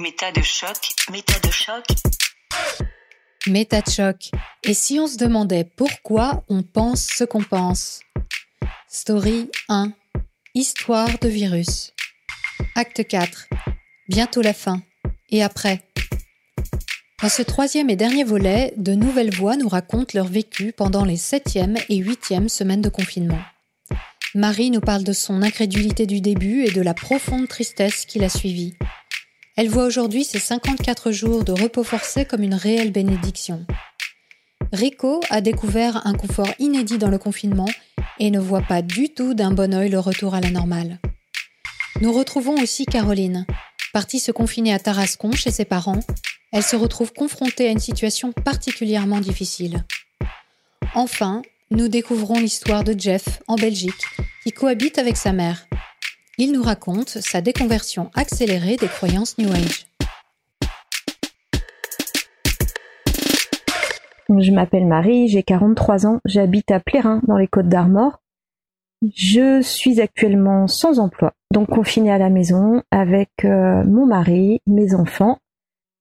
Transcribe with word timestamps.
Méta 0.00 0.30
de 0.30 0.42
choc, 0.42 0.78
méta 1.10 1.40
de 1.40 1.50
choc. 1.50 1.84
Méta 3.48 3.80
de 3.80 3.90
choc. 3.90 4.30
Et 4.62 4.72
si 4.72 5.00
on 5.00 5.08
se 5.08 5.16
demandait 5.16 5.64
pourquoi 5.64 6.44
on 6.48 6.62
pense 6.62 7.04
ce 7.04 7.24
qu'on 7.24 7.42
pense? 7.42 7.98
Story 8.88 9.50
1. 9.68 9.92
Histoire 10.54 11.18
de 11.18 11.28
virus. 11.28 11.90
Acte 12.76 13.08
4. 13.08 13.48
Bientôt 14.08 14.40
la 14.40 14.54
fin. 14.54 14.82
Et 15.30 15.42
après? 15.42 15.82
Dans 17.20 17.28
ce 17.28 17.42
troisième 17.42 17.90
et 17.90 17.96
dernier 17.96 18.22
volet, 18.22 18.74
de 18.76 18.94
nouvelles 18.94 19.34
voix 19.34 19.56
nous 19.56 19.68
racontent 19.68 20.12
leur 20.14 20.28
vécu 20.28 20.72
pendant 20.72 21.04
les 21.04 21.16
septième 21.16 21.76
et 21.88 21.96
huitième 21.96 22.48
semaines 22.48 22.82
de 22.82 22.88
confinement. 22.88 23.42
Marie 24.36 24.70
nous 24.70 24.80
parle 24.80 25.02
de 25.02 25.12
son 25.12 25.42
incrédulité 25.42 26.06
du 26.06 26.20
début 26.20 26.62
et 26.62 26.70
de 26.70 26.82
la 26.82 26.94
profonde 26.94 27.48
tristesse 27.48 28.06
qui 28.06 28.20
l'a 28.20 28.28
suivie. 28.28 28.76
Elle 29.58 29.70
voit 29.70 29.86
aujourd'hui 29.86 30.22
ses 30.22 30.38
54 30.38 31.10
jours 31.10 31.42
de 31.42 31.50
repos 31.50 31.82
forcé 31.82 32.24
comme 32.24 32.44
une 32.44 32.54
réelle 32.54 32.92
bénédiction. 32.92 33.66
Rico 34.72 35.20
a 35.30 35.40
découvert 35.40 36.06
un 36.06 36.14
confort 36.14 36.50
inédit 36.60 36.96
dans 36.96 37.08
le 37.08 37.18
confinement 37.18 37.68
et 38.20 38.30
ne 38.30 38.38
voit 38.38 38.62
pas 38.62 38.82
du 38.82 39.08
tout 39.08 39.34
d'un 39.34 39.50
bon 39.50 39.74
oeil 39.74 39.88
le 39.88 39.98
retour 39.98 40.36
à 40.36 40.40
la 40.40 40.52
normale. 40.52 41.00
Nous 42.00 42.12
retrouvons 42.12 42.54
aussi 42.62 42.86
Caroline. 42.86 43.46
Partie 43.92 44.20
se 44.20 44.30
confiner 44.30 44.72
à 44.72 44.78
Tarascon 44.78 45.32
chez 45.32 45.50
ses 45.50 45.64
parents, 45.64 46.04
elle 46.52 46.62
se 46.62 46.76
retrouve 46.76 47.12
confrontée 47.12 47.66
à 47.66 47.72
une 47.72 47.80
situation 47.80 48.30
particulièrement 48.30 49.18
difficile. 49.18 49.84
Enfin, 50.94 51.42
nous 51.72 51.88
découvrons 51.88 52.38
l'histoire 52.38 52.84
de 52.84 52.94
Jeff 52.96 53.42
en 53.48 53.56
Belgique, 53.56 54.04
qui 54.44 54.52
cohabite 54.52 54.98
avec 54.98 55.16
sa 55.16 55.32
mère. 55.32 55.66
Il 56.40 56.52
nous 56.52 56.62
raconte 56.62 57.08
sa 57.08 57.40
déconversion 57.40 58.12
accélérée 58.14 58.76
des 58.76 58.86
croyances 58.86 59.36
New 59.38 59.50
Age. 59.50 59.88
Je 64.28 64.52
m'appelle 64.52 64.86
Marie, 64.86 65.26
j'ai 65.26 65.42
43 65.42 66.06
ans, 66.06 66.20
j'habite 66.24 66.70
à 66.70 66.78
Plérin 66.78 67.20
dans 67.26 67.36
les 67.36 67.48
Côtes 67.48 67.68
d'Armor. 67.68 68.20
Je 69.02 69.60
suis 69.62 70.00
actuellement 70.00 70.68
sans 70.68 71.00
emploi, 71.00 71.32
donc 71.52 71.70
confinée 71.70 72.12
à 72.12 72.18
la 72.18 72.30
maison 72.30 72.84
avec 72.92 73.30
euh, 73.44 73.82
mon 73.82 74.06
mari, 74.06 74.60
mes 74.68 74.94
enfants, 74.94 75.38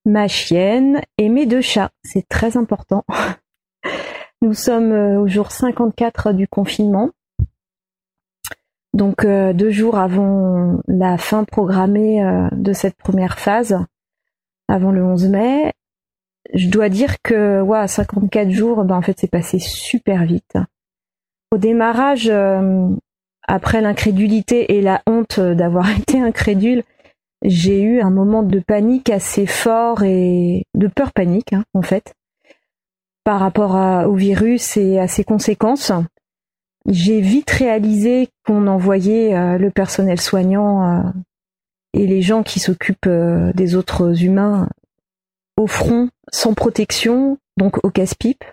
ma 0.05 0.27
chienne 0.27 1.01
et 1.17 1.29
mes 1.29 1.47
deux 1.47 1.61
chats. 1.61 1.89
C'est 2.03 2.29
très 2.29 2.57
important. 2.57 3.05
Nous 4.43 4.53
sommes 4.53 4.91
euh, 4.91 5.19
au 5.19 5.27
jour 5.27 5.51
54 5.51 6.33
du 6.33 6.47
confinement. 6.47 7.09
Donc 8.97 9.23
euh, 9.25 9.53
deux 9.53 9.69
jours 9.69 9.97
avant 9.97 10.81
la 10.87 11.17
fin 11.19 11.43
programmée 11.43 12.19
de 12.51 12.73
cette 12.73 12.95
première 12.95 13.37
phase, 13.37 13.77
avant 14.67 14.91
le 14.91 15.03
11 15.03 15.27
mai, 15.27 15.71
je 16.53 16.67
dois 16.67 16.89
dire 16.89 17.21
que 17.21 17.61
ouais, 17.61 17.87
54 17.87 18.49
jours, 18.49 18.83
ben, 18.83 18.95
en 18.95 19.01
fait 19.01 19.19
c'est 19.19 19.29
passé 19.29 19.59
super 19.59 20.25
vite. 20.25 20.57
Au 21.51 21.57
démarrage, 21.57 22.27
euh, 22.27 22.89
après 23.47 23.81
l'incrédulité 23.81 24.77
et 24.77 24.81
la 24.81 25.01
honte 25.07 25.39
d'avoir 25.39 25.89
été 25.99 26.19
incrédule, 26.19 26.83
j'ai 27.43 27.81
eu 27.81 28.01
un 28.01 28.09
moment 28.09 28.41
de 28.41 28.59
panique 28.59 29.11
assez 29.11 29.45
fort 29.45 30.03
et 30.03 30.65
de 30.73 30.87
peur 30.87 31.13
panique 31.13 31.53
hein, 31.53 31.63
en 31.75 31.83
fait 31.83 32.13
par 33.23 33.41
rapport 33.41 34.07
au 34.07 34.15
virus 34.15 34.77
et 34.77 34.99
à 34.99 35.07
ses 35.09 35.25
conséquences. 35.25 35.91
J'ai 36.87 37.21
vite 37.21 37.51
réalisé 37.51 38.29
qu'on 38.45 38.67
envoyait 38.67 39.35
euh, 39.35 39.57
le 39.57 39.69
personnel 39.71 40.19
soignant 40.19 40.83
euh, 40.83 41.09
et 41.93 42.07
les 42.07 42.21
gens 42.21 42.43
qui 42.43 42.59
s'occupent 42.59 43.09
des 43.53 43.75
autres 43.75 44.23
humains 44.23 44.69
au 45.57 45.67
front 45.67 46.09
sans 46.31 46.53
protection, 46.53 47.37
donc 47.57 47.83
au 47.83 47.89
casse-pipe. 47.89 48.43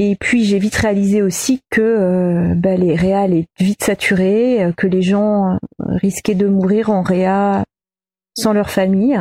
Et 0.00 0.14
puis 0.14 0.44
j'ai 0.44 0.60
vite 0.60 0.76
réalisé 0.76 1.22
aussi 1.22 1.60
que 1.70 1.80
euh, 1.80 2.54
bah, 2.54 2.76
les 2.76 2.94
réas 2.94 3.26
étaient 3.26 3.48
vite 3.58 3.82
saturés, 3.82 4.62
euh, 4.62 4.72
que 4.72 4.86
les 4.86 5.02
gens 5.02 5.54
euh, 5.54 5.56
risquaient 5.80 6.36
de 6.36 6.46
mourir 6.46 6.90
en 6.90 7.02
réa 7.02 7.64
sans 8.36 8.52
leur 8.52 8.70
famille, 8.70 9.20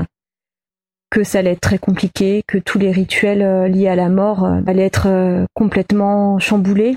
que 1.09 1.23
ça 1.23 1.39
allait 1.39 1.53
être 1.53 1.61
très 1.61 1.79
compliqué, 1.79 2.43
que 2.47 2.59
tous 2.59 2.77
les 2.77 2.91
rituels 2.91 3.71
liés 3.71 3.87
à 3.87 3.95
la 3.95 4.09
mort 4.09 4.45
allaient 4.67 4.85
être 4.85 5.47
complètement 5.55 6.37
chamboulés. 6.37 6.95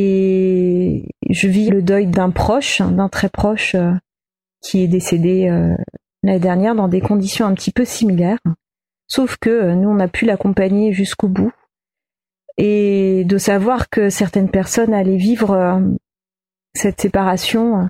Et 0.00 1.08
je 1.28 1.48
vis 1.48 1.70
le 1.70 1.82
deuil 1.82 2.06
d'un 2.06 2.30
proche, 2.30 2.80
d'un 2.80 3.08
très 3.08 3.28
proche, 3.28 3.74
qui 4.62 4.82
est 4.82 4.88
décédé 4.88 5.50
l'année 6.22 6.38
dernière 6.38 6.76
dans 6.76 6.86
des 6.86 7.00
conditions 7.00 7.46
un 7.46 7.54
petit 7.54 7.72
peu 7.72 7.84
similaires. 7.84 8.38
Sauf 9.08 9.38
que 9.38 9.50
euh, 9.50 9.74
nous, 9.74 9.88
on 9.88 9.98
a 9.98 10.08
pu 10.08 10.26
l'accompagner 10.26 10.92
jusqu'au 10.92 11.28
bout. 11.28 11.52
Et 12.58 13.24
de 13.24 13.38
savoir 13.38 13.88
que 13.88 14.10
certaines 14.10 14.50
personnes 14.50 14.92
allaient 14.92 15.16
vivre 15.16 15.52
euh, 15.52 15.80
cette 16.74 17.00
séparation 17.00 17.80
euh, 17.80 17.86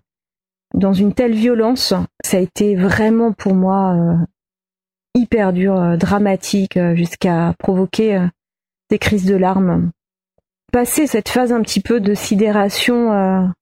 dans 0.74 0.92
une 0.92 1.14
telle 1.14 1.34
violence, 1.34 1.94
ça 2.24 2.36
a 2.36 2.40
été 2.40 2.76
vraiment 2.76 3.32
pour 3.32 3.54
moi 3.54 3.96
hyper 5.14 5.54
dur, 5.54 5.96
dramatique, 5.96 6.78
jusqu'à 6.92 7.54
provoquer 7.58 8.28
des 8.90 8.98
crises 8.98 9.24
de 9.24 9.34
larmes. 9.34 9.90
Passer 10.72 11.06
cette 11.06 11.28
phase 11.28 11.52
un 11.52 11.62
petit 11.62 11.80
peu 11.80 12.00
de 12.00 12.14
sidération 12.14 13.52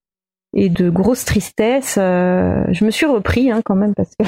et 0.53 0.69
de 0.69 0.89
grosse 0.89 1.23
tristesse, 1.25 1.95
je 1.95 2.85
me 2.85 2.91
suis 2.91 3.05
repris 3.05 3.49
hein, 3.51 3.61
quand 3.63 3.75
même 3.75 3.93
parce 3.95 4.11
que 4.19 4.25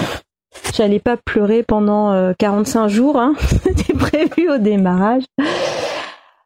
J'allais 0.76 1.00
pas 1.00 1.18
pleurer 1.18 1.64
pendant 1.64 2.34
45 2.38 2.86
euh, 2.86 2.88
jours, 2.88 3.18
hein. 3.18 3.34
c'était 3.64 3.94
prévu 3.94 4.50
au 4.50 4.58
démarrage. 4.58 5.24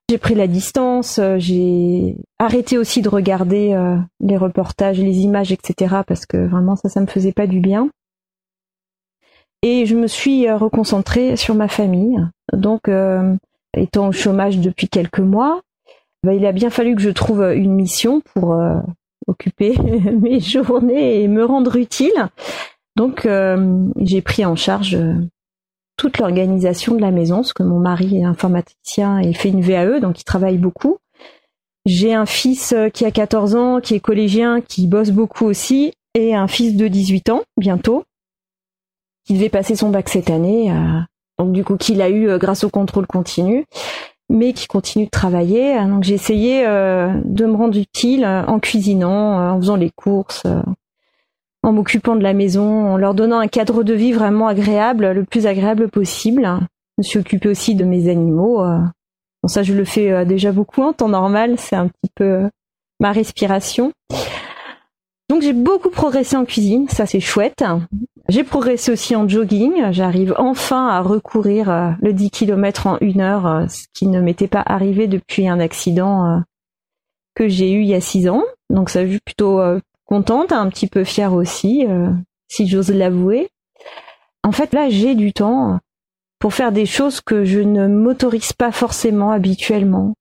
J'ai 0.10 0.18
pris 0.18 0.36
la 0.36 0.48
distance, 0.48 1.20
euh, 1.20 1.38
j'ai 1.40 2.18
arrêté 2.40 2.78
aussi 2.78 3.02
de 3.02 3.10
regarder 3.10 3.74
euh, 3.74 3.98
les 4.20 4.38
reportages, 4.38 5.00
les 5.00 5.20
images, 5.20 5.52
etc. 5.52 5.96
parce 6.06 6.26
que 6.26 6.38
vraiment 6.38 6.76
ça, 6.76 6.90
ça 6.90 7.00
me 7.00 7.08
faisait 7.08 7.32
pas 7.32 7.48
du 7.48 7.60
bien. 7.60 7.90
Et 9.62 9.86
je 9.86 9.96
me 9.96 10.08
suis 10.08 10.52
reconcentrée 10.52 11.38
sur 11.38 11.56
ma 11.56 11.70
famille. 11.70 12.20
Donc, 12.52 12.90
étant 13.78 14.10
au 14.10 14.12
chômage 14.12 14.58
depuis 14.58 14.90
quelques 14.90 15.22
mois, 15.22 15.62
bah, 16.24 16.34
il 16.34 16.46
a 16.46 16.52
bien 16.52 16.70
fallu 16.70 16.96
que 16.96 17.02
je 17.02 17.10
trouve 17.10 17.42
une 17.42 17.74
mission 17.74 18.22
pour 18.34 18.56
occuper 19.28 19.78
mes 20.22 20.40
journées 20.40 21.22
et 21.24 21.28
me 21.28 21.46
rendre 21.46 21.76
utile. 21.76 22.30
Donc 22.96 23.26
euh, 23.26 23.88
j'ai 23.98 24.22
pris 24.22 24.46
en 24.46 24.56
charge 24.56 24.96
euh, 24.96 25.16
toute 25.98 26.20
l'organisation 26.20 26.96
de 26.96 27.02
la 27.02 27.12
maison, 27.12 27.38
parce 27.38 27.54
que 27.54 27.64
mon 27.64 27.80
mari 27.80 28.18
est 28.18 28.24
informaticien 28.24 29.20
et 29.20 29.34
fait 29.34 29.50
une 29.50 29.62
VAE, 29.62 30.00
donc 30.00 30.20
il 30.22 30.24
travaille 30.24 30.58
beaucoup. 30.58 30.98
J'ai 31.86 32.14
un 32.14 32.26
fils 32.26 32.74
euh, 32.74 32.90
qui 32.90 33.06
a 33.06 33.12
14 33.12 33.56
ans, 33.56 33.82
qui 33.82 33.96
est 33.96 34.00
collégien, 34.00 34.62
qui 34.62 34.88
bosse 34.88 35.12
beaucoup 35.12 35.46
aussi, 35.46 35.94
et 36.14 36.36
un 36.36 36.48
fils 36.48 36.76
de 36.76 36.88
18 36.88 37.30
ans, 37.30 37.44
bientôt, 37.58 38.04
qui 39.26 39.34
devait 39.34 39.50
passer 39.50 39.76
son 39.76 39.90
bac 39.90 40.10
cette 40.10 40.30
année, 40.30 40.72
donc 41.40 41.54
du 41.54 41.64
coup 41.64 41.78
qu'il 41.78 42.02
a 42.02 42.10
eu 42.10 42.38
grâce 42.38 42.66
au 42.66 42.70
contrôle 42.70 43.08
continu, 43.08 43.66
mais 44.34 44.52
qui 44.52 44.68
continue 44.68 45.06
de 45.06 45.10
travailler. 45.10 45.80
Donc 45.86 46.04
j'ai 46.04 46.16
essayé 46.16 46.64
de 46.64 47.46
me 47.46 47.56
rendre 47.56 47.78
utile 47.78 48.26
en 48.26 48.60
cuisinant, 48.60 49.54
en 49.54 49.58
faisant 49.60 49.76
les 49.78 49.92
courses, 49.92 50.44
en 51.64 51.72
m'occupant 51.72 52.16
de 52.16 52.24
la 52.24 52.34
maison, 52.34 52.92
en 52.92 52.98
leur 52.98 53.14
donnant 53.14 53.40
un 53.40 53.48
cadre 53.48 53.84
de 53.84 53.94
vie 53.94 54.12
vraiment 54.12 54.48
agréable, 54.48 55.12
le 55.12 55.24
plus 55.24 55.48
agréable 55.48 55.90
possible. 55.90 56.44
Je 56.98 57.02
me 57.02 57.04
suis 57.04 57.20
occupée 57.20 57.50
aussi 57.50 57.74
de 57.74 57.86
mes 57.86 58.10
animaux. 58.10 58.62
Euh. 58.62 58.80
Bon, 59.42 59.48
ça, 59.48 59.64
je 59.64 59.74
le 59.74 59.86
fais 59.86 60.12
euh, 60.12 60.26
déjà 60.26 60.52
beaucoup 60.52 60.84
en 60.84 60.94
temps 60.94 61.10
normal. 61.10 61.56
C'est 61.58 61.76
un 61.76 61.88
petit 61.88 62.12
peu 62.14 62.24
euh, 62.24 62.50
ma 63.00 63.12
respiration. 63.12 63.92
Donc, 65.30 65.42
j'ai 65.42 65.54
beaucoup 65.54 65.90
progressé 65.90 66.36
en 66.36 66.46
cuisine. 66.46 66.88
Ça, 66.90 67.06
c'est 67.06 67.20
chouette. 67.20 67.64
J'ai 68.30 68.44
progressé 68.44 68.92
aussi 68.92 69.16
en 69.16 69.28
jogging. 69.28 69.92
J'arrive 69.92 70.34
enfin 70.38 70.88
à 70.88 71.02
recourir 71.02 71.98
le 72.02 72.14
10 72.14 72.32
km 72.32 72.88
en 72.88 72.98
une 73.00 73.22
heure, 73.22 73.70
ce 73.70 73.86
qui 73.94 74.08
ne 74.08 74.22
m'était 74.22 74.48
pas 74.48 74.64
arrivé 74.66 75.08
depuis 75.08 75.48
un 75.48 75.60
accident 75.60 76.42
que 77.36 77.48
j'ai 77.50 77.72
eu 77.72 77.82
il 77.82 77.88
y 77.88 77.96
a 77.96 78.02
six 78.02 78.30
ans. 78.30 78.44
Donc, 78.70 78.90
ça, 78.90 79.06
j'ai 79.06 79.20
plutôt 79.20 79.60
contente, 80.06 80.52
un 80.52 80.70
petit 80.70 80.88
peu 80.88 81.04
fière 81.04 81.34
aussi, 81.34 81.86
euh, 81.88 82.12
si 82.48 82.68
j'ose 82.68 82.92
l'avouer. 82.92 83.50
En 84.44 84.52
fait, 84.52 84.74
là, 84.74 84.90
j'ai 84.90 85.16
du 85.16 85.34
temps 85.34 85.80
pour 86.40 86.54
faire 86.54 86.72
des 86.72 86.86
choses 86.86 87.22
que 87.22 87.46
je 87.46 87.60
ne 87.60 87.88
m'autorise 87.88 88.54
pas 88.54 88.72
forcément 88.72 89.32
habituellement. 89.32 90.14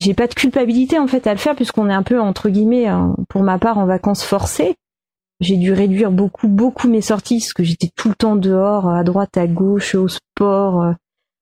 J'ai 0.00 0.14
pas 0.14 0.26
de 0.26 0.34
culpabilité 0.34 0.98
en 0.98 1.06
fait 1.06 1.26
à 1.26 1.32
le 1.32 1.38
faire 1.38 1.56
puisqu'on 1.56 1.88
est 1.88 1.94
un 1.94 2.02
peu 2.02 2.20
entre 2.20 2.48
guillemets, 2.48 2.86
hein, 2.86 3.16
pour 3.28 3.42
ma 3.42 3.58
part, 3.58 3.78
en 3.78 3.86
vacances 3.86 4.24
forcées. 4.24 4.76
J'ai 5.40 5.56
dû 5.56 5.72
réduire 5.72 6.10
beaucoup, 6.10 6.48
beaucoup 6.48 6.88
mes 6.88 7.02
sorties 7.02 7.40
parce 7.40 7.52
que 7.52 7.62
j'étais 7.62 7.90
tout 7.94 8.08
le 8.08 8.14
temps 8.14 8.36
dehors, 8.36 8.88
à 8.88 9.04
droite, 9.04 9.36
à 9.36 9.46
gauche, 9.46 9.94
au 9.94 10.08
sport, 10.08 10.82
euh, 10.82 10.92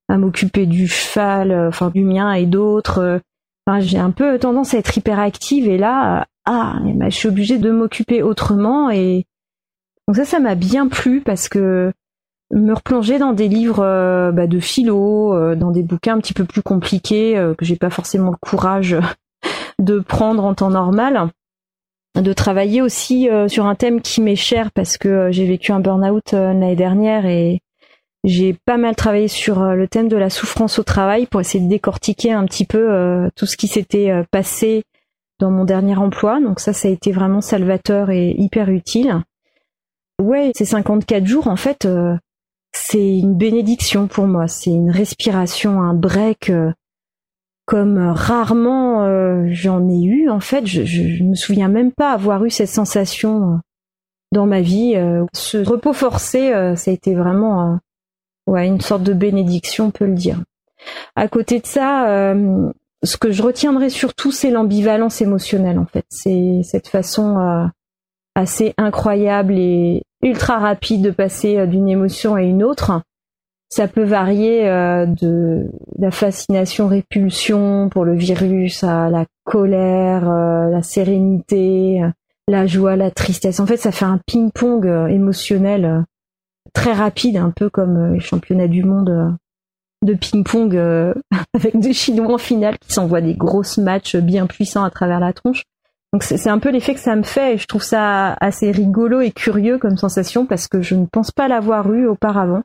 à 0.09 0.19
m'occuper 0.19 0.67
du 0.67 0.89
cheval, 0.89 1.53
euh, 1.53 1.69
enfin 1.69 1.91
du 1.91 2.03
mien 2.03 2.33
et 2.33 2.47
d'autres. 2.47 3.21
Enfin, 3.67 3.81
j'ai 3.81 3.99
un 3.99 4.11
peu 4.11 4.39
tendance 4.39 4.75
à 4.75 4.79
être 4.79 4.97
hyperactive 4.99 5.69
et 5.69 5.79
là, 5.79 6.27
ah, 6.45 6.81
je 7.05 7.11
suis 7.11 7.29
obligée 7.29 7.59
de 7.59 7.71
m'occuper 7.71 8.23
autrement 8.23 8.91
et 8.91 9.25
donc 10.07 10.17
ça, 10.17 10.25
ça 10.25 10.41
m'a 10.41 10.55
bien 10.55 10.89
plu 10.89 11.23
parce 11.23 11.49
que 11.49 11.93
me 12.53 12.75
replonger 12.75 13.19
dans 13.19 13.33
des 13.33 13.49
livres 13.49 14.31
bah, 14.33 14.47
de 14.47 14.61
philo, 14.61 15.55
dans 15.55 15.71
des 15.71 15.83
bouquins 15.83 16.17
un 16.17 16.19
petit 16.19 16.35
peu 16.35 16.45
plus 16.45 16.63
compliqués 16.63 17.43
que 17.57 17.65
j'ai 17.65 17.77
pas 17.77 17.89
forcément 17.89 18.31
le 18.31 18.37
courage 18.37 18.99
de 19.79 19.99
prendre 20.01 20.45
en 20.45 20.53
temps 20.53 20.69
normal 20.69 21.31
de 22.17 22.33
travailler 22.33 22.81
aussi 22.81 23.29
sur 23.49 23.67
un 23.67 23.75
thème 23.75 24.01
qui 24.01 24.21
m'est 24.21 24.37
cher 24.37 24.71
parce 24.73 24.99
que 24.99 25.33
j'ai 25.33 25.47
vécu 25.47 25.73
un 25.73 25.81
burn-out 25.81 26.33
l'année 26.33 26.77
dernière 26.77 27.27
et 27.27 27.61
j'ai 28.25 28.55
pas 28.65 28.79
mal 28.79 28.97
travaillé 28.97 29.29
sur 29.29 29.61
euh, 29.61 29.75
le 29.75 29.87
thème 29.87 30.09
de 30.09 30.17
la 30.17 30.31
souffrance 30.31 30.79
au 30.79 30.83
travail 30.83 31.27
pour 31.27 31.43
essayer 31.43 31.63
de 31.63 31.69
décortiquer 31.69 32.33
un 32.33 32.47
petit 32.47 32.65
peu 32.65 32.91
euh, 32.91 33.29
tout 33.37 33.45
ce 33.45 33.59
qui 33.59 33.69
s'était 33.69 34.11
euh, 34.11 34.25
passé 34.31 34.85
dans 35.41 35.51
mon 35.51 35.65
dernier 35.65 35.97
emploi. 35.97 36.41
Donc 36.41 36.59
ça, 36.59 36.73
ça 36.73 36.89
a 36.89 36.91
été 36.91 37.13
vraiment 37.13 37.43
salvateur 37.43 38.11
et 38.11 38.35
hyper 38.39 38.71
utile. 38.71 39.21
Ouais, 40.23 40.53
ces 40.57 40.65
54 40.65 41.27
jours, 41.27 41.49
en 41.49 41.57
fait, 41.57 41.89
c'est 42.73 43.19
une 43.19 43.35
bénédiction 43.35 44.07
pour 44.07 44.27
moi. 44.27 44.47
C'est 44.47 44.71
une 44.71 44.93
respiration, 44.93 45.83
un 45.83 45.93
break 45.93 46.53
comme 47.67 47.99
rarement 47.99 49.07
j'en 49.49 49.89
ai 49.89 50.03
eu. 50.03 50.29
En 50.29 50.41
fait, 50.41 50.67
je, 50.67 50.85
je, 50.85 51.23
me 51.23 51.35
souviens 51.35 51.69
même 51.69 51.93
pas 51.93 52.13
avoir 52.13 52.45
eu 52.45 52.51
cette 52.51 52.69
sensation 52.69 53.61
dans 54.33 54.47
ma 54.47 54.61
vie. 54.61 54.95
ce 55.33 55.59
repos 55.59 55.93
forcé, 55.93 56.51
ça 56.77 56.91
a 56.91 56.95
été 56.95 57.15
vraiment 57.15 57.79
ouais, 58.47 58.67
une 58.67 58.81
sorte 58.81 59.03
de 59.03 59.13
bénédiction, 59.13 59.87
on 59.87 59.91
peut 59.91 60.07
le 60.07 60.15
dire. 60.15 60.43
À 61.17 61.29
côté 61.29 61.61
de 61.61 61.67
ça, 61.67 62.09
euh, 62.09 62.71
ce 63.03 63.17
que 63.17 63.33
je 63.33 63.43
retiendrai 63.43 63.91
surtout, 63.91 64.33
c'est 64.33 64.51
l'ambivalence 64.51 65.21
émotionnelle, 65.21 65.79
en 65.79 65.87
fait. 65.87 66.05
C'est 66.09 66.61
cette 66.63 66.89
façon 66.89 67.39
euh, 67.39 67.67
assez 68.35 68.75
incroyable 68.77 69.55
et 69.59 70.03
ultra 70.23 70.59
rapide 70.59 71.03
de 71.03 71.11
passer 71.11 71.59
euh, 71.59 71.67
d'une 71.67 71.89
émotion 71.89 72.35
à 72.35 72.43
une 72.43 72.63
autre. 72.63 73.01
Ça 73.75 73.89
peut 73.89 74.05
varier 74.05 74.63
de 74.65 75.69
la 75.99 76.13
fascination-répulsion 76.13 77.89
pour 77.89 78.05
le 78.05 78.15
virus 78.15 78.85
à 78.85 79.11
la 79.11 79.27
colère, 79.43 80.27
la 80.27 80.83
sérénité, 80.83 82.01
la 82.47 82.67
joie, 82.69 82.95
la 82.95 83.11
tristesse. 83.11 83.59
En 83.59 83.67
fait, 83.67 83.77
ça 83.77 83.91
fait 83.91 84.05
un 84.05 84.21
ping-pong 84.27 84.87
émotionnel 85.11 86.05
très 86.73 86.93
rapide, 86.93 87.37
un 87.37 87.51
peu 87.51 87.71
comme 87.71 87.97
euh, 87.97 88.15
les 88.15 88.21
championnats 88.21 88.69
du 88.69 88.85
monde 88.85 89.11
euh, 89.11 89.31
de 90.03 90.15
ping-pong 90.15 90.77
euh, 90.77 91.15
avec 91.55 91.79
des 91.79 91.93
Chinois 91.93 92.35
en 92.35 92.39
finale 92.39 92.79
qui 92.79 92.93
s'envoient 92.93 93.21
des 93.21 93.35
grosses 93.35 93.79
matchs 93.79 94.17
bien 94.17 94.47
puissants 94.47 94.85
à 94.85 94.91
travers 94.91 95.21
la 95.21 95.33
tronche. 95.33 95.63
Donc 96.13 96.23
c'est 96.23 96.49
un 96.49 96.61
peu 96.61 96.71
l'effet 96.71 96.95
que 96.95 97.01
ça 97.01 97.17
me 97.17 97.25
fait 97.25 97.55
et 97.55 97.59
je 97.59 97.67
trouve 97.67 97.83
ça 97.83 98.35
assez 98.35 98.71
rigolo 98.71 99.21
et 99.21 99.33
curieux 99.33 99.79
comme 99.79 99.97
sensation 99.97 100.47
parce 100.47 100.69
que 100.69 100.81
je 100.81 100.95
ne 100.95 101.07
pense 101.07 101.33
pas 101.33 101.49
l'avoir 101.49 101.93
eu 101.93 102.07
auparavant. 102.07 102.63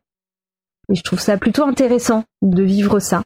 Et 0.89 0.95
je 0.95 1.03
trouve 1.03 1.19
ça 1.19 1.37
plutôt 1.37 1.63
intéressant 1.63 2.23
de 2.41 2.63
vivre 2.63 2.99
ça. 2.99 3.23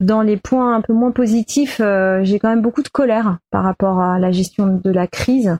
Dans 0.00 0.22
les 0.22 0.36
points 0.36 0.74
un 0.74 0.80
peu 0.80 0.92
moins 0.92 1.12
positifs, 1.12 1.78
j'ai 1.78 2.38
quand 2.38 2.48
même 2.48 2.62
beaucoup 2.62 2.82
de 2.82 2.88
colère 2.88 3.38
par 3.50 3.62
rapport 3.62 4.00
à 4.00 4.18
la 4.18 4.32
gestion 4.32 4.80
de 4.82 4.90
la 4.90 5.06
crise. 5.06 5.56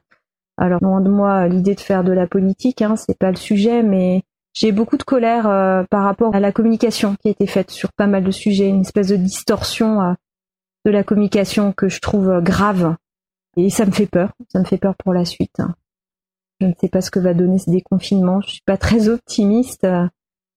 Alors 0.57 0.83
loin 0.83 1.01
de 1.01 1.09
moi 1.09 1.49
l'idée 1.49 1.75
de 1.75 1.81
faire 1.81 2.05
de 2.05 2.13
la 2.13 2.27
politique, 2.27 2.83
hein, 2.83 2.97
c'est 2.97 3.19
pas 3.19 3.31
le 3.31 3.37
sujet, 3.37 3.83
mais 3.83 4.23
j'ai 4.55 4.71
beaucoup 4.71 4.97
de 4.97 5.03
colère 5.03 5.49
euh, 5.49 5.83
par 5.91 6.05
rapport 6.05 6.35
à 6.35 6.41
la 6.41 6.53
communication 6.53 7.17
qui 7.17 7.29
a 7.29 7.33
été 7.33 7.47
faite 7.47 7.73
sur 7.73 7.93
pas 7.93 8.07
mal 8.07 8.23
de 8.23 8.31
sujets, 8.31 8.69
une 8.69 8.83
espèce 8.83 9.09
de 9.09 9.17
distorsion 9.17 10.01
euh, 10.01 10.13
de 10.85 10.93
la 10.93 11.03
communication 11.03 11.73
que 11.73 11.89
je 11.89 12.01
trouve 12.01 12.31
euh, 12.31 12.41
grave. 12.41 12.95
Et 13.57 13.69
ça 13.69 13.85
me 13.85 13.91
fait 13.91 14.07
peur, 14.07 14.33
ça 14.53 14.61
me 14.61 14.65
fait 14.65 14.79
peur 14.79 14.95
pour 14.97 15.13
la 15.13 15.25
suite. 15.25 15.61
Je 16.61 16.67
ne 16.67 16.73
sais 16.81 16.89
pas 16.89 17.01
ce 17.01 17.11
que 17.11 17.19
va 17.19 17.35
donner 17.35 17.59
ce 17.59 17.69
déconfinement. 17.69 18.41
Je 18.43 18.51
suis 18.51 18.63
pas 18.65 18.77
très 18.77 19.09
optimiste 19.09 19.87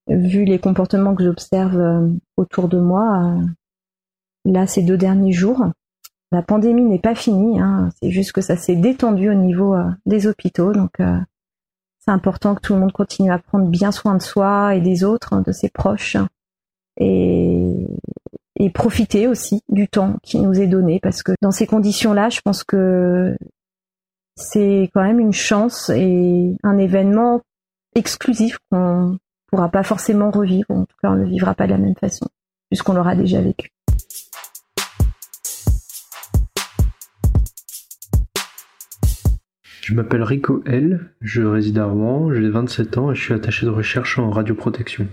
vu 0.07 0.45
les 0.45 0.59
comportements 0.59 1.15
que 1.15 1.23
j'observe 1.23 2.09
autour 2.37 2.67
de 2.67 2.79
moi. 2.79 3.35
Là, 4.45 4.67
ces 4.67 4.83
deux 4.83 4.97
derniers 4.97 5.33
jours, 5.33 5.65
la 6.31 6.41
pandémie 6.41 6.83
n'est 6.83 6.99
pas 6.99 7.15
finie. 7.15 7.59
Hein. 7.59 7.89
C'est 8.01 8.11
juste 8.11 8.31
que 8.31 8.41
ça 8.41 8.57
s'est 8.57 8.75
détendu 8.75 9.29
au 9.29 9.33
niveau 9.33 9.75
des 10.05 10.27
hôpitaux. 10.27 10.73
Donc, 10.73 11.01
c'est 11.99 12.11
important 12.11 12.55
que 12.55 12.61
tout 12.61 12.73
le 12.73 12.79
monde 12.79 12.93
continue 12.93 13.31
à 13.31 13.39
prendre 13.39 13.67
bien 13.67 13.91
soin 13.91 14.15
de 14.15 14.21
soi 14.21 14.75
et 14.75 14.81
des 14.81 15.03
autres, 15.03 15.33
hein, 15.33 15.43
de 15.45 15.51
ses 15.51 15.67
proches, 15.69 16.15
et, 16.95 17.75
et 18.55 18.69
profiter 18.69 19.27
aussi 19.27 19.61
du 19.67 19.89
temps 19.89 20.15
qui 20.23 20.39
nous 20.39 20.59
est 20.59 20.67
donné, 20.67 20.99
parce 21.01 21.21
que 21.21 21.33
dans 21.41 21.51
ces 21.51 21.67
conditions-là, 21.67 22.29
je 22.29 22.39
pense 22.39 22.63
que 22.63 23.35
c'est 24.37 24.89
quand 24.93 25.03
même 25.03 25.19
une 25.19 25.33
chance 25.33 25.89
et 25.89 26.55
un 26.63 26.77
événement 26.77 27.41
exclusif 27.93 28.57
qu'on 28.71 29.17
pourra 29.47 29.69
pas 29.69 29.83
forcément 29.83 30.29
revivre, 30.31 30.69
en 30.69 30.85
tout 30.85 30.95
cas 31.01 31.09
on 31.09 31.15
ne 31.15 31.23
le 31.23 31.29
vivra 31.29 31.55
pas 31.55 31.65
de 31.65 31.71
la 31.71 31.77
même 31.77 31.95
façon, 31.95 32.27
puisqu'on 32.69 32.93
l'aura 32.93 33.15
déjà 33.15 33.41
vécu. 33.41 33.71
Je 39.81 39.93
m'appelle 39.93 40.21
Rico 40.21 40.61
L, 40.65 41.13
je 41.21 41.41
réside 41.41 41.77
à 41.77 41.85
Rouen, 41.85 42.33
j'ai 42.33 42.49
27 42.49 42.97
ans 42.97 43.11
et 43.11 43.15
je 43.15 43.21
suis 43.21 43.33
attaché 43.33 43.65
de 43.65 43.71
recherche 43.71 44.19
en 44.19 44.29
radioprotection. 44.29 45.07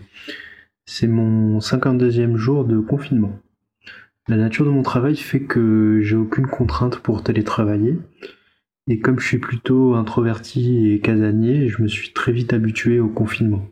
C'est 0.85 1.07
mon 1.07 1.61
52e 1.61 2.35
jour 2.35 2.65
de 2.65 2.81
confinement. 2.81 3.39
La 4.27 4.37
nature 4.37 4.65
de 4.65 4.71
mon 4.71 4.83
travail 4.83 5.17
fait 5.17 5.43
que 5.45 6.01
j'ai 6.03 6.17
aucune 6.17 6.49
contrainte 6.49 6.99
pour 6.99 7.23
télétravailler. 7.23 7.99
Et 8.89 8.99
comme 8.99 9.21
je 9.21 9.27
suis 9.27 9.39
plutôt 9.39 9.95
introverti 9.95 10.91
et 10.91 11.01
casanier, 11.01 11.69
je 11.69 11.81
me 11.81 11.87
suis 11.87 12.13
très 12.13 12.33
vite 12.33 12.53
habitué 12.53 12.99
au 12.99 13.09
confinement. 13.09 13.65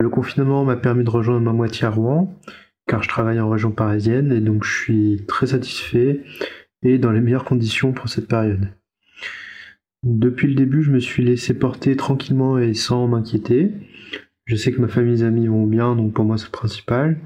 Le 0.00 0.08
confinement 0.08 0.64
m'a 0.64 0.76
permis 0.76 1.04
de 1.04 1.10
rejoindre 1.10 1.42
ma 1.42 1.52
moitié 1.52 1.86
à 1.86 1.90
Rouen, 1.90 2.34
car 2.86 3.02
je 3.02 3.08
travaille 3.08 3.38
en 3.38 3.50
région 3.50 3.70
parisienne 3.70 4.32
et 4.32 4.40
donc 4.40 4.64
je 4.64 4.72
suis 4.72 5.22
très 5.28 5.48
satisfait 5.48 6.22
et 6.82 6.96
dans 6.96 7.12
les 7.12 7.20
meilleures 7.20 7.44
conditions 7.44 7.92
pour 7.92 8.08
cette 8.08 8.26
période. 8.26 8.68
Depuis 10.02 10.48
le 10.48 10.54
début, 10.54 10.82
je 10.82 10.90
me 10.90 11.00
suis 11.00 11.22
laissé 11.22 11.52
porter 11.52 11.96
tranquillement 11.96 12.58
et 12.58 12.72
sans 12.72 13.06
m'inquiéter. 13.08 13.72
Je 14.46 14.56
sais 14.56 14.72
que 14.72 14.80
ma 14.80 14.88
famille 14.88 15.12
et 15.12 15.16
mes 15.18 15.22
amis 15.22 15.46
vont 15.48 15.66
bien, 15.66 15.94
donc 15.94 16.14
pour 16.14 16.24
moi 16.24 16.38
c'est 16.38 16.46
le 16.46 16.50
principal. 16.50 17.20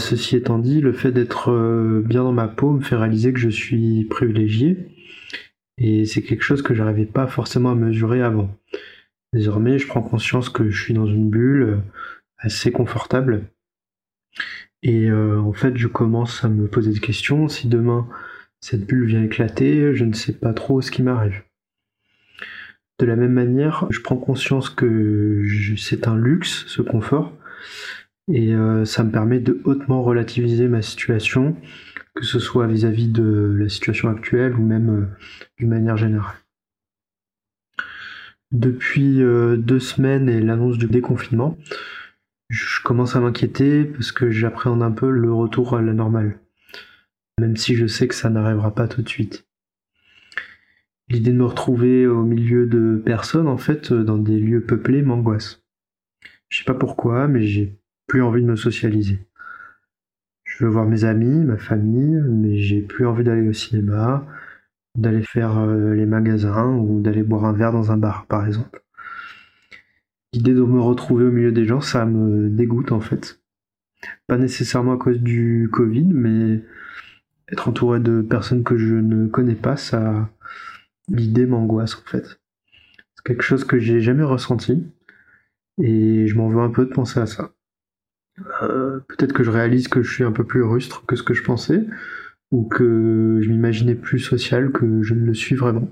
Ceci 0.00 0.36
étant 0.36 0.60
dit, 0.60 0.80
le 0.80 0.92
fait 0.92 1.10
d'être 1.10 1.50
euh, 1.50 2.00
bien 2.00 2.22
dans 2.22 2.32
ma 2.32 2.46
peau 2.46 2.70
me 2.70 2.80
fait 2.80 2.94
réaliser 2.94 3.32
que 3.32 3.40
je 3.40 3.48
suis 3.48 4.04
privilégié. 4.04 4.86
Et 5.78 6.04
c'est 6.04 6.22
quelque 6.22 6.44
chose 6.44 6.62
que 6.62 6.74
j'arrivais 6.74 7.06
pas 7.06 7.26
forcément 7.26 7.72
à 7.72 7.74
mesurer 7.74 8.22
avant. 8.22 8.56
Désormais, 9.36 9.78
je 9.78 9.86
prends 9.86 10.00
conscience 10.00 10.48
que 10.48 10.70
je 10.70 10.82
suis 10.82 10.94
dans 10.94 11.04
une 11.04 11.28
bulle 11.28 11.62
euh, 11.62 11.76
assez 12.38 12.72
confortable. 12.72 13.42
Et 14.82 15.10
euh, 15.10 15.38
en 15.38 15.52
fait, 15.52 15.76
je 15.76 15.88
commence 15.88 16.42
à 16.42 16.48
me 16.48 16.66
poser 16.68 16.90
des 16.90 17.00
questions. 17.00 17.46
Si 17.46 17.68
demain 17.68 18.08
cette 18.60 18.86
bulle 18.86 19.04
vient 19.04 19.22
éclater, 19.22 19.94
je 19.94 20.06
ne 20.06 20.14
sais 20.14 20.32
pas 20.32 20.54
trop 20.54 20.80
ce 20.80 20.90
qui 20.90 21.02
m'arrive. 21.02 21.42
De 22.98 23.04
la 23.04 23.14
même 23.14 23.34
manière, 23.34 23.86
je 23.90 24.00
prends 24.00 24.16
conscience 24.16 24.70
que 24.70 25.44
c'est 25.76 26.08
un 26.08 26.16
luxe, 26.16 26.64
ce 26.66 26.80
confort, 26.80 27.34
et 28.32 28.54
euh, 28.54 28.86
ça 28.86 29.04
me 29.04 29.10
permet 29.10 29.38
de 29.38 29.60
hautement 29.64 30.02
relativiser 30.02 30.66
ma 30.66 30.80
situation, 30.80 31.54
que 32.14 32.24
ce 32.24 32.38
soit 32.38 32.66
vis-à-vis 32.66 33.08
de 33.08 33.54
la 33.58 33.68
situation 33.68 34.08
actuelle 34.08 34.54
ou 34.54 34.62
même 34.62 35.10
d'une 35.58 35.68
manière 35.68 35.98
générale. 35.98 36.36
Depuis 38.52 39.22
euh, 39.22 39.56
deux 39.56 39.80
semaines 39.80 40.28
et 40.28 40.40
l'annonce 40.40 40.78
du 40.78 40.86
déconfinement, 40.86 41.58
je 42.48 42.80
commence 42.82 43.16
à 43.16 43.20
m'inquiéter 43.20 43.84
parce 43.84 44.12
que 44.12 44.30
j'appréhende 44.30 44.82
un 44.82 44.92
peu 44.92 45.10
le 45.10 45.32
retour 45.32 45.76
à 45.76 45.82
la 45.82 45.92
normale, 45.92 46.38
même 47.40 47.56
si 47.56 47.74
je 47.74 47.86
sais 47.86 48.06
que 48.06 48.14
ça 48.14 48.30
n'arrivera 48.30 48.74
pas 48.74 48.86
tout 48.86 49.02
de 49.02 49.08
suite. 49.08 49.46
L'idée 51.08 51.32
de 51.32 51.36
me 51.36 51.44
retrouver 51.44 52.06
au 52.06 52.24
milieu 52.24 52.66
de 52.66 53.00
personnes, 53.04 53.48
en 53.48 53.58
fait, 53.58 53.92
dans 53.92 54.18
des 54.18 54.38
lieux 54.38 54.62
peuplés, 54.62 55.02
m'angoisse. 55.02 55.62
Je 56.48 56.58
sais 56.58 56.64
pas 56.64 56.74
pourquoi, 56.74 57.28
mais 57.28 57.42
j'ai 57.42 57.78
plus 58.06 58.22
envie 58.22 58.42
de 58.42 58.46
me 58.46 58.56
socialiser. 58.56 59.18
Je 60.44 60.64
veux 60.64 60.70
voir 60.70 60.86
mes 60.86 61.04
amis, 61.04 61.44
ma 61.44 61.58
famille, 61.58 62.20
mais 62.28 62.58
j'ai 62.58 62.80
plus 62.80 63.06
envie 63.06 63.24
d'aller 63.24 63.48
au 63.48 63.52
cinéma, 63.52 64.26
d'aller 64.96 65.22
faire 65.22 65.58
euh, 65.58 65.94
les 65.94 66.06
magasins 66.06 66.74
ou 66.76 67.00
d'aller 67.00 67.22
boire 67.22 67.44
un 67.44 67.52
verre 67.52 67.72
dans 67.72 67.92
un 67.92 67.96
bar, 67.96 68.26
par 68.26 68.46
exemple. 68.46 68.82
L'idée 70.32 70.54
de 70.54 70.62
me 70.62 70.80
retrouver 70.80 71.24
au 71.24 71.30
milieu 71.30 71.52
des 71.52 71.64
gens, 71.64 71.80
ça 71.80 72.04
me 72.04 72.48
dégoûte 72.48 72.92
en 72.92 73.00
fait. 73.00 73.40
Pas 74.26 74.36
nécessairement 74.36 74.92
à 74.92 74.96
cause 74.98 75.20
du 75.20 75.68
Covid, 75.72 76.04
mais 76.04 76.62
être 77.50 77.68
entouré 77.68 78.00
de 78.00 78.22
personnes 78.22 78.64
que 78.64 78.76
je 78.76 78.94
ne 78.94 79.28
connais 79.28 79.54
pas, 79.54 79.76
ça, 79.76 80.28
l'idée 81.08 81.46
m'angoisse 81.46 81.96
en 81.96 82.08
fait. 82.08 82.40
C'est 83.14 83.24
quelque 83.24 83.42
chose 83.42 83.64
que 83.64 83.78
j'ai 83.78 84.00
jamais 84.00 84.24
ressenti 84.24 84.86
et 85.78 86.26
je 86.26 86.36
m'en 86.36 86.48
veux 86.48 86.60
un 86.60 86.70
peu 86.70 86.84
de 86.84 86.92
penser 86.92 87.20
à 87.20 87.26
ça. 87.26 87.52
Euh, 88.62 89.00
peut-être 89.08 89.32
que 89.32 89.42
je 89.42 89.50
réalise 89.50 89.88
que 89.88 90.02
je 90.02 90.12
suis 90.12 90.24
un 90.24 90.32
peu 90.32 90.44
plus 90.44 90.62
rustre 90.62 91.06
que 91.06 91.16
ce 91.16 91.22
que 91.22 91.34
je 91.34 91.42
pensais 91.42 91.86
ou 92.52 92.64
que 92.64 93.40
je 93.42 93.48
m'imaginais 93.48 93.94
plus 93.94 94.18
social 94.18 94.70
que 94.72 95.02
je 95.02 95.14
ne 95.14 95.24
le 95.24 95.34
suis 95.34 95.54
vraiment. 95.56 95.88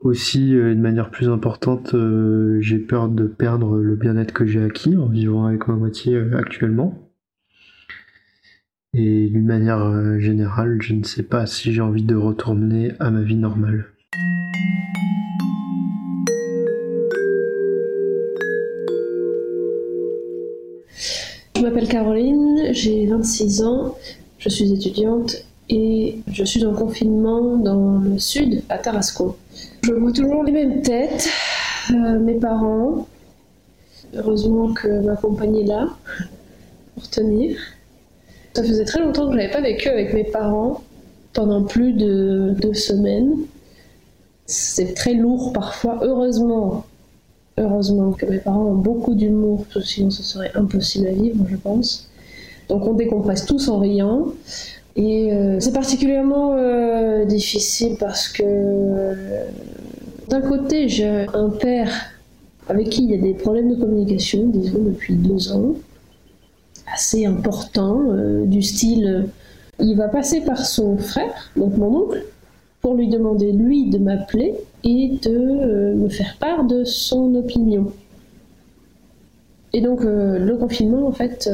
aussi, 0.00 0.52
de 0.52 0.74
manière 0.74 1.10
plus 1.10 1.28
importante, 1.28 1.94
j'ai 2.60 2.78
peur 2.78 3.08
de 3.08 3.26
perdre 3.26 3.78
le 3.78 3.96
bien-être 3.96 4.32
que 4.32 4.46
j'ai 4.46 4.62
acquis 4.62 4.96
en 4.96 5.06
vivant 5.08 5.44
avec 5.44 5.68
ma 5.68 5.74
moitié 5.74 6.18
actuellement. 6.32 7.10
Et 8.94 9.28
d'une 9.28 9.46
manière 9.46 10.18
générale, 10.18 10.78
je 10.80 10.94
ne 10.94 11.04
sais 11.04 11.22
pas 11.22 11.46
si 11.46 11.72
j'ai 11.72 11.80
envie 11.80 12.02
de 12.02 12.16
retourner 12.16 12.92
à 12.98 13.10
ma 13.10 13.22
vie 13.22 13.36
normale. 13.36 13.86
Je 21.56 21.62
m'appelle 21.62 21.88
Caroline, 21.88 22.70
j'ai 22.72 23.06
26 23.06 23.62
ans, 23.62 23.94
je 24.40 24.48
suis 24.48 24.72
étudiante 24.72 25.36
et 25.68 26.18
je 26.32 26.44
suis 26.44 26.64
en 26.66 26.74
confinement 26.74 27.56
dans 27.58 27.98
le 27.98 28.18
sud, 28.18 28.62
à 28.68 28.78
Tarascon. 28.78 29.36
Je 29.82 29.92
vois 29.92 30.12
toujours 30.12 30.42
les 30.42 30.52
mêmes 30.52 30.82
têtes, 30.82 31.28
euh, 31.90 32.18
mes 32.18 32.34
parents. 32.34 33.06
Heureusement 34.14 34.72
que 34.72 34.88
ma 34.88 35.14
compagnie 35.14 35.60
est 35.60 35.66
là 35.66 35.88
pour 36.94 37.08
tenir. 37.08 37.56
Ça 38.54 38.64
faisait 38.64 38.84
très 38.84 39.00
longtemps 39.00 39.26
que 39.26 39.32
je 39.32 39.36
n'avais 39.36 39.52
pas 39.52 39.60
vécu 39.60 39.88
avec 39.88 40.12
mes 40.12 40.24
parents 40.24 40.82
pendant 41.32 41.62
plus 41.62 41.92
de 41.92 42.54
deux 42.60 42.74
semaines. 42.74 43.36
C'est 44.46 44.94
très 44.94 45.14
lourd 45.14 45.52
parfois. 45.52 46.00
Heureusement, 46.02 46.86
heureusement 47.58 48.12
que 48.12 48.26
mes 48.26 48.38
parents 48.38 48.64
ont 48.64 48.74
beaucoup 48.74 49.14
d'humour, 49.14 49.64
sinon 49.84 50.10
ce 50.10 50.24
serait 50.24 50.50
impossible 50.56 51.06
à 51.06 51.12
vivre, 51.12 51.44
je 51.48 51.56
pense. 51.56 52.09
Donc 52.70 52.86
on 52.86 52.94
décompresse 52.94 53.44
tous 53.44 53.68
en 53.68 53.80
riant. 53.80 54.26
Et 54.94 55.32
euh, 55.32 55.58
c'est 55.58 55.72
particulièrement 55.72 56.54
euh, 56.54 57.24
difficile 57.24 57.96
parce 57.98 58.28
que 58.28 58.44
d'un 60.28 60.40
côté 60.40 60.88
j'ai 60.88 61.26
un 61.34 61.50
père 61.50 61.90
avec 62.68 62.90
qui 62.90 63.04
il 63.04 63.10
y 63.10 63.14
a 63.14 63.20
des 63.20 63.34
problèmes 63.34 63.70
de 63.70 63.74
communication, 63.74 64.46
disons 64.46 64.84
depuis 64.84 65.14
deux 65.14 65.52
ans, 65.52 65.74
assez 66.92 67.26
importants, 67.26 68.02
euh, 68.10 68.46
du 68.46 68.62
style 68.62 69.26
il 69.80 69.96
va 69.96 70.08
passer 70.08 70.42
par 70.42 70.64
son 70.64 70.96
frère, 70.96 71.50
donc 71.56 71.76
mon 71.76 72.04
oncle, 72.04 72.24
pour 72.82 72.94
lui 72.94 73.08
demander 73.08 73.50
lui 73.50 73.90
de 73.90 73.98
m'appeler 73.98 74.54
et 74.84 75.18
de 75.22 75.94
me 75.94 76.08
faire 76.08 76.36
part 76.38 76.64
de 76.64 76.84
son 76.84 77.34
opinion. 77.34 77.90
Et 79.72 79.80
donc 79.80 80.00
le 80.02 80.54
confinement 80.56 81.06
en 81.06 81.12
fait 81.12 81.48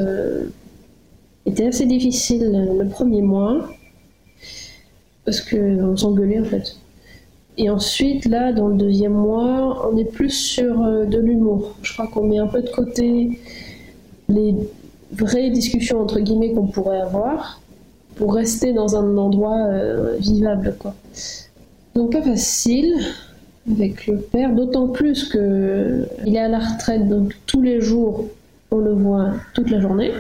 était 1.47 1.67
assez 1.67 1.87
difficile 1.87 2.51
le 2.79 2.89
premier 2.89 3.23
mois 3.23 3.69
parce 5.25 5.41
qu'on 5.41 5.97
s'engueulait 5.97 6.41
en 6.41 6.45
fait. 6.45 6.77
Et 7.59 7.71
ensuite, 7.71 8.27
là, 8.27 8.53
dans 8.53 8.69
le 8.69 8.77
deuxième 8.77 9.15
mois, 9.15 9.91
on 9.91 9.97
est 9.97 10.05
plus 10.05 10.31
sur 10.31 10.83
euh, 10.83 11.07
de 11.07 11.19
l'humour. 11.19 11.75
Je 11.83 11.93
crois 11.95 12.07
qu'on 12.07 12.25
met 12.25 12.39
un 12.39 12.47
peu 12.47 12.61
de 12.63 12.69
côté 12.69 13.41
les 14.29 14.55
vraies 15.13 15.51
discussions 15.51 16.01
entre 16.01 16.21
guillemets 16.21 16.53
qu'on 16.53 16.67
pourrait 16.67 17.01
avoir 17.01 17.61
pour 18.17 18.35
rester 18.35 18.73
dans 18.73 18.97
un 18.97 19.17
endroit 19.17 19.59
euh, 19.69 20.17
vivable, 20.19 20.77
quoi. 20.79 20.95
Donc 21.95 22.13
pas 22.13 22.23
facile 22.23 22.95
avec 23.71 24.07
le 24.07 24.19
père, 24.19 24.55
d'autant 24.55 24.89
plus 24.89 25.25
que 25.25 26.07
il 26.27 26.37
est 26.37 26.41
à 26.41 26.49
la 26.49 26.59
retraite, 26.59 27.09
donc 27.09 27.37
tous 27.47 27.63
les 27.63 27.81
jours 27.81 28.27
on 28.71 28.79
le 28.79 28.93
voit 28.93 29.33
toute 29.55 29.71
la 29.71 29.81
journée 29.81 30.13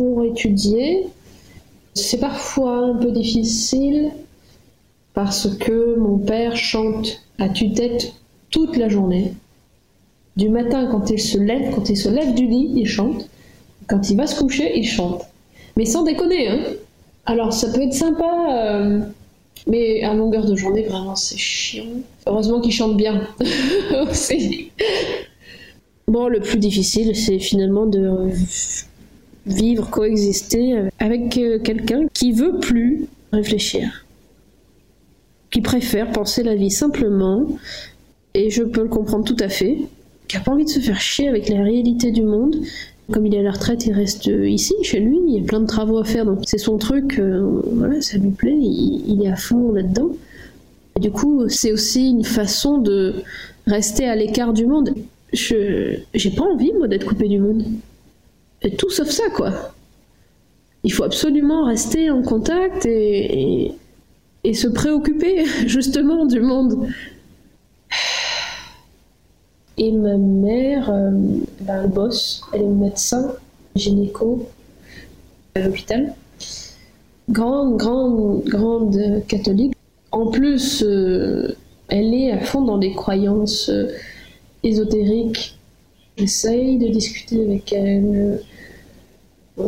pour 0.00 0.24
étudier. 0.24 1.04
C'est 1.92 2.20
parfois 2.20 2.78
un 2.78 2.94
peu 2.94 3.10
difficile 3.10 4.12
parce 5.12 5.46
que 5.58 5.98
mon 5.98 6.16
père 6.16 6.56
chante 6.56 7.20
à 7.38 7.50
tue-tête 7.50 8.14
toute 8.48 8.78
la 8.78 8.88
journée. 8.88 9.34
Du 10.36 10.48
matin, 10.48 10.88
quand 10.90 11.10
il 11.10 11.20
se 11.20 11.36
lève, 11.36 11.74
quand 11.74 11.90
il 11.90 11.98
se 11.98 12.08
lève 12.08 12.32
du 12.32 12.46
lit, 12.46 12.72
il 12.76 12.86
chante. 12.86 13.28
Quand 13.88 14.08
il 14.08 14.16
va 14.16 14.26
se 14.26 14.40
coucher, 14.40 14.72
il 14.74 14.86
chante. 14.86 15.22
Mais 15.76 15.84
sans 15.84 16.02
déconner, 16.02 16.48
hein. 16.48 16.60
Alors 17.26 17.52
ça 17.52 17.70
peut 17.70 17.82
être 17.82 17.92
sympa, 17.92 18.46
euh, 18.54 19.00
mais 19.66 20.02
à 20.02 20.14
longueur 20.14 20.46
de 20.46 20.56
journée, 20.56 20.84
vraiment, 20.84 21.14
c'est 21.14 21.36
chiant. 21.36 21.84
Heureusement 22.26 22.62
qu'il 22.62 22.72
chante 22.72 22.96
bien 22.96 23.28
aussi. 24.10 24.70
Bon, 26.08 26.26
le 26.26 26.40
plus 26.40 26.56
difficile, 26.58 27.14
c'est 27.14 27.38
finalement 27.38 27.84
de 27.84 28.30
vivre, 29.46 29.88
coexister 29.88 30.88
avec 30.98 31.36
euh, 31.38 31.58
quelqu'un 31.58 32.06
qui 32.12 32.32
veut 32.32 32.58
plus 32.58 33.06
réfléchir, 33.32 34.04
qui 35.50 35.60
préfère 35.60 36.10
penser 36.12 36.42
la 36.42 36.54
vie 36.54 36.70
simplement, 36.70 37.46
et 38.34 38.50
je 38.50 38.62
peux 38.62 38.82
le 38.82 38.88
comprendre 38.88 39.24
tout 39.24 39.36
à 39.40 39.48
fait, 39.48 39.78
qui 40.28 40.36
a 40.36 40.40
pas 40.40 40.52
envie 40.52 40.64
de 40.64 40.70
se 40.70 40.80
faire 40.80 41.00
chier 41.00 41.28
avec 41.28 41.48
la 41.48 41.62
réalité 41.62 42.12
du 42.12 42.22
monde. 42.22 42.56
Comme 43.10 43.26
il 43.26 43.34
est 43.34 43.40
à 43.40 43.42
la 43.42 43.50
retraite, 43.50 43.86
il 43.86 43.92
reste 43.92 44.26
ici, 44.26 44.74
chez 44.82 45.00
lui, 45.00 45.18
il 45.26 45.34
y 45.34 45.40
a 45.40 45.44
plein 45.44 45.60
de 45.60 45.66
travaux 45.66 45.98
à 45.98 46.04
faire, 46.04 46.24
donc 46.24 46.40
c'est 46.46 46.58
son 46.58 46.78
truc, 46.78 47.18
euh, 47.18 47.60
voilà, 47.72 48.00
ça 48.00 48.18
lui 48.18 48.30
plaît, 48.30 48.56
il, 48.56 49.20
est 49.24 49.28
à 49.28 49.36
fond 49.36 49.72
là-dedans. 49.72 50.10
Du 51.00 51.10
coup, 51.10 51.48
c'est 51.48 51.72
aussi 51.72 52.10
une 52.10 52.24
façon 52.24 52.78
de 52.78 53.14
rester 53.66 54.04
à 54.04 54.14
l'écart 54.14 54.52
du 54.52 54.66
monde. 54.66 54.94
Je 55.32 55.96
j'ai 56.14 56.30
pas 56.30 56.44
envie, 56.44 56.72
moi, 56.74 56.86
d'être 56.86 57.06
coupé 57.06 57.26
du 57.26 57.38
monde 57.38 57.64
tout 58.76 58.90
sauf 58.90 59.08
ça, 59.08 59.24
quoi. 59.34 59.72
Il 60.82 60.92
faut 60.92 61.04
absolument 61.04 61.64
rester 61.66 62.10
en 62.10 62.22
contact 62.22 62.86
et, 62.86 63.72
et, 64.44 64.54
se 64.54 64.68
préoccuper 64.68 65.44
justement 65.66 66.26
du 66.26 66.40
monde. 66.40 66.88
Et 69.78 69.92
ma 69.92 70.16
mère, 70.16 70.90
euh, 70.90 71.10
ben, 71.60 71.84
elle 71.84 71.90
bosse, 71.90 72.42
elle 72.52 72.62
est 72.62 72.66
médecin, 72.66 73.32
gynéco 73.74 74.46
à 75.54 75.60
l'hôpital. 75.60 76.14
Grande, 77.30 77.78
grande, 77.78 78.44
grande 78.44 79.22
catholique. 79.26 79.74
En 80.12 80.26
plus, 80.26 80.82
euh, 80.82 81.56
elle 81.88 82.12
est 82.12 82.30
à 82.32 82.40
fond 82.40 82.62
dans 82.62 82.78
des 82.78 82.92
croyances 82.92 83.68
euh, 83.68 83.88
ésotériques. 84.62 85.58
J'essaye 86.20 86.78
de 86.78 86.88
discuter 86.88 87.42
avec 87.42 87.72
elle, 87.72 88.40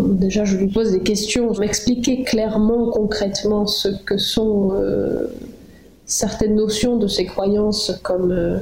déjà, 0.00 0.44
je 0.44 0.56
lui 0.56 0.68
pose 0.68 0.92
des 0.92 1.00
questions, 1.00 1.52
m'expliquer 1.59 2.23
clairement, 2.23 2.90
concrètement 2.90 3.66
ce 3.66 3.88
que 3.88 4.18
sont 4.18 4.73
euh, 4.75 5.26
certaines 6.06 6.54
notions 6.54 6.97
de 6.97 7.09
ses 7.09 7.25
croyances, 7.25 7.92
comme 8.02 8.32
euh, 8.32 8.59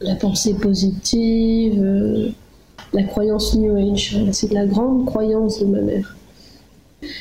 la 0.00 0.14
pensée 0.14 0.54
positive, 0.54 1.80
euh, 1.82 2.28
la 2.92 3.02
croyance 3.04 3.54
New 3.54 3.76
Age. 3.76 4.18
C'est 4.32 4.48
de 4.48 4.54
la 4.54 4.66
grande 4.66 5.06
croyance 5.06 5.60
de 5.60 5.66
ma 5.66 5.80
mère. 5.80 6.16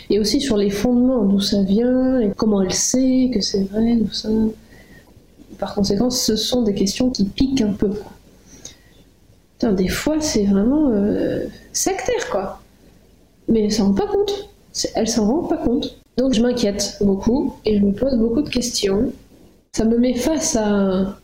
Et 0.09 0.19
aussi 0.19 0.41
sur 0.41 0.57
les 0.57 0.69
fondements, 0.69 1.23
d'où 1.23 1.39
ça 1.39 1.61
vient, 1.61 2.19
et 2.19 2.31
comment 2.35 2.61
elle 2.61 2.73
sait 2.73 3.29
que 3.33 3.41
c'est 3.41 3.63
vrai, 3.63 3.97
tout 3.97 4.13
ça. 4.13 4.29
Par 5.59 5.75
conséquent, 5.75 6.09
ce 6.09 6.35
sont 6.35 6.63
des 6.63 6.73
questions 6.73 7.09
qui 7.09 7.25
piquent 7.25 7.61
un 7.61 7.73
peu. 7.73 7.91
Des 9.63 9.87
fois, 9.87 10.21
c'est 10.21 10.45
vraiment 10.45 10.91
sectaire, 11.73 12.29
quoi 12.29 12.59
mais 13.47 13.65
elle 13.65 13.71
s'en 13.71 13.87
rend 13.87 13.93
pas 13.93 14.07
compte. 14.07 14.49
Elle 14.95 15.07
s'en 15.07 15.27
rend 15.27 15.47
pas 15.47 15.57
compte. 15.57 15.97
Donc 16.17 16.33
je 16.33 16.41
m'inquiète 16.41 16.97
beaucoup 17.01 17.55
et 17.65 17.77
je 17.77 17.83
me 17.83 17.93
pose 17.93 18.15
beaucoup 18.17 18.41
de 18.41 18.49
questions. 18.49 19.11
Ça 19.73 19.85
me 19.85 19.97
met 19.97 20.15
face 20.15 20.55
à 20.55 21.17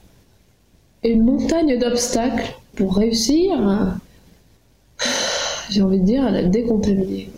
une 1.04 1.24
montagne 1.24 1.80
d'obstacles 1.80 2.54
pour 2.76 2.96
réussir 2.96 3.56
à, 3.68 3.98
j'ai 5.70 5.82
envie 5.82 6.00
de 6.00 6.06
dire, 6.06 6.26
à 6.26 6.32
la 6.32 6.44
décontaminer. 6.44 7.30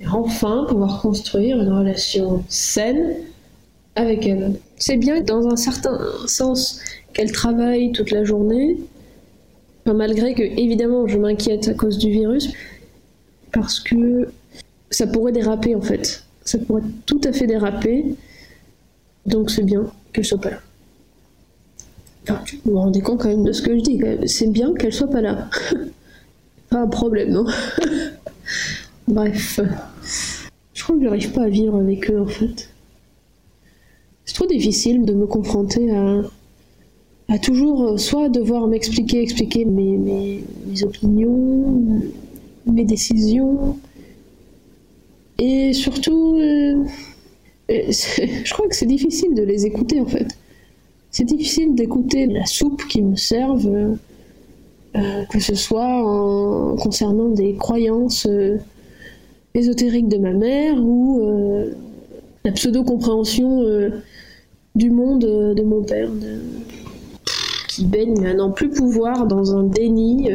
Et 0.00 0.06
enfin 0.06 0.66
pouvoir 0.68 1.00
construire 1.00 1.60
une 1.60 1.72
relation 1.72 2.42
saine 2.48 3.16
avec 3.94 4.26
elle. 4.26 4.54
C'est 4.76 4.96
bien 4.96 5.20
dans 5.20 5.48
un 5.48 5.56
certain 5.56 5.98
sens 6.26 6.80
qu'elle 7.12 7.30
travaille 7.30 7.92
toute 7.92 8.10
la 8.10 8.24
journée, 8.24 8.78
malgré 9.86 10.34
que 10.34 10.42
évidemment 10.42 11.06
je 11.06 11.18
m'inquiète 11.18 11.68
à 11.68 11.74
cause 11.74 11.98
du 11.98 12.10
virus, 12.10 12.50
parce 13.52 13.80
que 13.80 14.28
ça 14.90 15.06
pourrait 15.06 15.32
déraper 15.32 15.74
en 15.74 15.80
fait. 15.80 16.24
Ça 16.44 16.58
pourrait 16.58 16.82
tout 17.06 17.20
à 17.24 17.32
fait 17.32 17.46
déraper. 17.46 18.14
Donc 19.26 19.50
c'est 19.50 19.62
bien 19.62 19.86
qu'elle 20.12 20.24
soit 20.24 20.40
pas 20.40 20.50
là. 20.50 20.60
Enfin, 22.24 22.40
vous 22.64 22.72
vous 22.72 22.78
rendez 22.78 23.00
compte 23.00 23.20
quand 23.20 23.28
même 23.28 23.44
de 23.44 23.52
ce 23.52 23.62
que 23.62 23.76
je 23.76 23.82
dis. 23.82 24.00
C'est 24.26 24.48
bien 24.48 24.74
qu'elle 24.74 24.92
soit 24.92 25.10
pas 25.10 25.20
là. 25.20 25.48
pas 26.70 26.78
un 26.78 26.88
problème, 26.88 27.30
non 27.30 27.46
Bref. 29.08 29.60
Je 30.74 30.82
crois 30.82 30.96
que 30.96 31.04
j'arrive 31.04 31.32
pas 31.32 31.44
à 31.44 31.48
vivre 31.48 31.78
avec 31.78 32.10
eux 32.10 32.20
en 32.20 32.26
fait. 32.26 32.70
C'est 34.24 34.34
trop 34.34 34.46
difficile 34.46 35.04
de 35.04 35.12
me 35.12 35.26
confronter 35.26 35.90
à, 35.90 36.22
à 37.28 37.38
toujours 37.38 37.98
soit 37.98 38.28
devoir 38.28 38.66
m'expliquer, 38.66 39.22
expliquer 39.22 39.64
mes, 39.64 39.96
mes, 39.96 40.84
opinions, 40.84 42.02
mes 42.66 42.84
décisions. 42.84 43.78
Et 45.38 45.72
surtout, 45.72 46.36
euh, 46.36 46.84
je 47.68 48.52
crois 48.52 48.68
que 48.68 48.76
c'est 48.76 48.86
difficile 48.86 49.34
de 49.34 49.42
les 49.42 49.66
écouter 49.66 50.00
en 50.00 50.06
fait. 50.06 50.28
C'est 51.10 51.24
difficile 51.24 51.74
d'écouter 51.74 52.26
la 52.26 52.46
soupe 52.46 52.86
qu'ils 52.88 53.04
me 53.04 53.16
servent, 53.16 53.98
euh, 54.96 55.24
que 55.30 55.40
ce 55.40 55.54
soit 55.54 56.06
en, 56.06 56.76
concernant 56.76 57.28
des 57.28 57.54
croyances 57.54 58.26
euh, 58.26 58.58
ésotériques 59.54 60.08
de 60.08 60.18
ma 60.18 60.32
mère 60.32 60.76
ou 60.82 61.20
euh, 61.22 61.72
la 62.44 62.52
pseudo-compréhension 62.52 63.62
du 64.74 64.90
monde 64.90 65.54
de 65.54 65.62
mon 65.62 65.82
père, 65.82 66.10
qui 67.74 67.86
baigne 67.86 68.26
à 68.26 68.34
n'en 68.34 68.50
plus 68.50 68.68
pouvoir 68.68 69.26
dans 69.26 69.56
un 69.56 69.62
déni. 69.62 70.28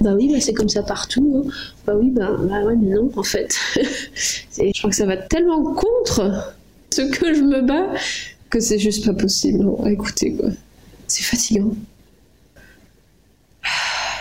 bah 0.00 0.14
oui, 0.16 0.32
bah 0.32 0.40
c'est 0.40 0.54
comme 0.54 0.70
ça 0.70 0.82
partout. 0.82 1.44
Hein. 1.44 1.50
Bah 1.86 1.94
oui, 2.00 2.10
bah, 2.10 2.34
bah, 2.38 2.64
ouais, 2.64 2.76
mais 2.76 2.94
non, 2.94 3.10
en 3.14 3.22
fait. 3.22 3.54
je 3.76 4.78
crois 4.78 4.90
que 4.90 4.96
ça 4.96 5.06
va 5.06 5.18
tellement 5.18 5.62
contre 5.74 6.54
ce 6.90 7.02
que 7.02 7.34
je 7.34 7.42
me 7.42 7.60
bats 7.60 7.92
que 8.48 8.58
c'est 8.58 8.78
juste 8.78 9.04
pas 9.04 9.12
possible 9.12 9.68
à 9.84 9.92
écouter, 9.92 10.32
quoi. 10.32 10.48
C'est 11.06 11.24
fatigant. 11.24 11.74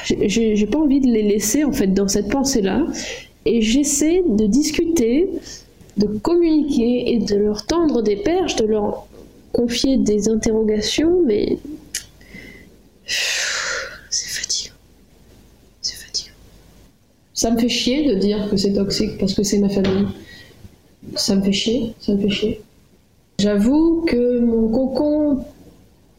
J'ai 0.04 0.68
pas 0.68 0.80
envie 0.80 1.00
de 1.00 1.08
les 1.08 1.24
laisser, 1.24 1.64
en 1.64 1.72
fait, 1.72 1.88
dans 1.88 2.08
cette 2.08 2.30
pensée-là. 2.30 2.86
Et 3.46 3.62
j'essaie 3.62 4.24
de 4.28 4.46
discuter, 4.46 5.30
de 5.98 6.08
communiquer 6.08 7.14
et 7.14 7.20
de 7.20 7.36
leur 7.36 7.66
tendre 7.66 8.02
des 8.02 8.18
perches, 8.18 8.58
de 8.58 8.66
leur 8.66 9.08
confier 9.54 9.98
des 9.98 10.30
interrogations, 10.30 11.24
mais 11.26 11.58
c'est 14.10 14.30
fatigant. 14.30 14.76
C'est 15.82 15.96
fatigant. 15.96 16.34
Ça 17.34 17.52
me 17.52 17.60
fait 17.60 17.70
chier 17.70 18.08
de 18.08 18.20
dire 18.20 18.50
que 18.50 18.58
c'est 18.58 18.74
toxique 18.74 19.18
parce 19.18 19.34
que 19.34 19.44
c'est 19.44 19.60
ma 19.60 19.70
famille. 19.70 20.08
Ça 21.16 21.36
me 21.36 21.44
fait 21.44 21.54
chier, 21.54 21.94
ça 22.00 22.14
me 22.14 22.22
fait 22.22 22.30
chier. 22.30 22.62
J'avoue 23.40 24.06
que 24.08 24.40
mon 24.40 24.70
cocon 24.70 25.46